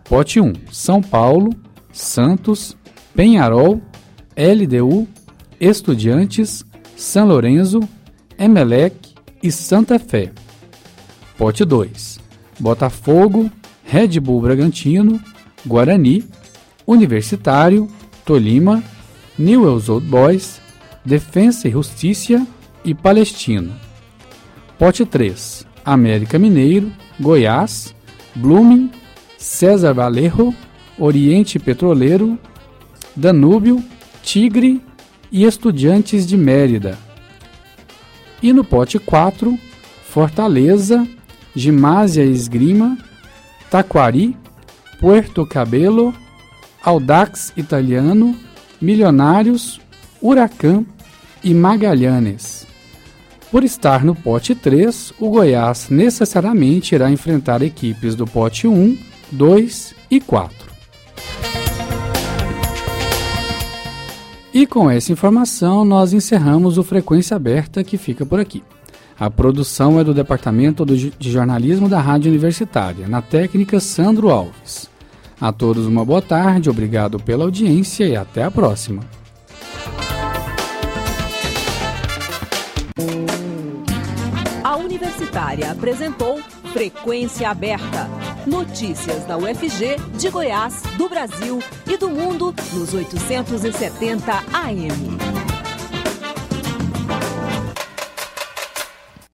Pote 0.04 0.40
1: 0.40 0.54
São 0.72 1.02
Paulo, 1.02 1.52
Santos, 1.92 2.76
Penharol, 3.16 3.82
LDU, 4.36 5.08
Estudiantes, 5.60 6.66
São 6.96 7.28
Lourenço, 7.28 7.80
Emelec 8.38 8.96
e 9.42 9.52
Santa 9.52 9.98
Fé. 9.98 10.32
Pote 11.38 11.64
2: 11.64 12.20
Botafogo, 12.60 13.50
Red 13.92 14.22
Bull 14.22 14.40
Bragantino, 14.40 15.20
Guarani, 15.66 16.24
Universitário, 16.88 17.90
Tolima, 18.24 18.82
Newell's 19.38 19.90
Old 19.90 20.08
Boys, 20.08 20.62
Defensa 21.04 21.68
e 21.68 21.72
Justiça 21.72 22.48
e 22.86 22.96
Palestino. 22.96 23.74
Pote 24.80 25.06
3: 25.06 25.68
América 25.84 26.40
Mineiro, 26.40 26.90
Goiás, 27.20 27.94
Blooming, 28.34 28.90
César 29.38 29.94
Valerro, 29.94 30.56
Oriente 30.98 31.60
Petroleiro, 31.60 32.40
Danúbio, 33.14 33.84
Tigre 34.24 34.80
e 35.30 35.44
Estudiantes 35.44 36.26
de 36.26 36.38
Mérida. 36.38 36.98
E 38.42 38.54
no 38.54 38.64
pote 38.64 38.98
4, 39.00 39.60
Fortaleza, 40.08 41.06
Gimásia 41.54 42.24
Esgrima, 42.24 42.98
Taquari, 43.72 44.36
Puerto 45.00 45.46
Cabelo, 45.46 46.14
Audax 46.84 47.54
Italiano, 47.56 48.38
Milionários, 48.82 49.80
Huracan 50.22 50.86
e 51.42 51.54
Magalhães. 51.54 52.68
Por 53.50 53.64
estar 53.64 54.04
no 54.04 54.14
pote 54.14 54.54
3, 54.54 55.14
o 55.18 55.30
Goiás 55.30 55.88
necessariamente 55.90 56.96
irá 56.96 57.10
enfrentar 57.10 57.62
equipes 57.62 58.14
do 58.14 58.28
pote 58.28 58.68
1, 58.68 58.98
2 59.32 59.96
e 60.12 60.20
4. 60.20 60.70
E 64.54 64.68
com 64.68 64.92
essa 64.92 65.14
informação, 65.14 65.86
nós 65.86 66.12
encerramos 66.12 66.78
o 66.78 66.84
Frequência 66.84 67.38
Aberta 67.38 67.86
que 67.86 67.98
fica 67.98 68.26
por 68.26 68.38
aqui. 68.38 68.62
A 69.22 69.30
produção 69.30 70.00
é 70.00 70.04
do 70.04 70.16
Departamento 70.16 70.84
de 70.84 71.32
Jornalismo 71.32 71.88
da 71.88 72.00
Rádio 72.00 72.32
Universitária, 72.32 73.08
na 73.08 73.22
técnica 73.22 73.80
Sandro 73.80 74.32
Alves. 74.32 74.90
A 75.40 75.52
todos 75.52 75.86
uma 75.86 76.04
boa 76.04 76.24
tarde, 76.24 76.72
obrigado 76.72 77.20
pela 77.20 77.44
audiência 77.44 78.04
e 78.06 78.16
até 78.16 78.44
a 78.44 78.50
próxima. 78.50 79.04
A 84.64 84.76
Universitária 84.78 85.72
apresentou 85.72 86.40
Frequência 86.74 87.48
Aberta. 87.48 88.10
Notícias 88.48 89.24
da 89.26 89.38
UFG, 89.38 89.98
de 90.18 90.30
Goiás, 90.32 90.82
do 90.98 91.08
Brasil 91.08 91.60
e 91.86 91.96
do 91.96 92.10
mundo 92.10 92.56
nos 92.74 92.92
870 92.92 94.44
AM. 94.52 95.31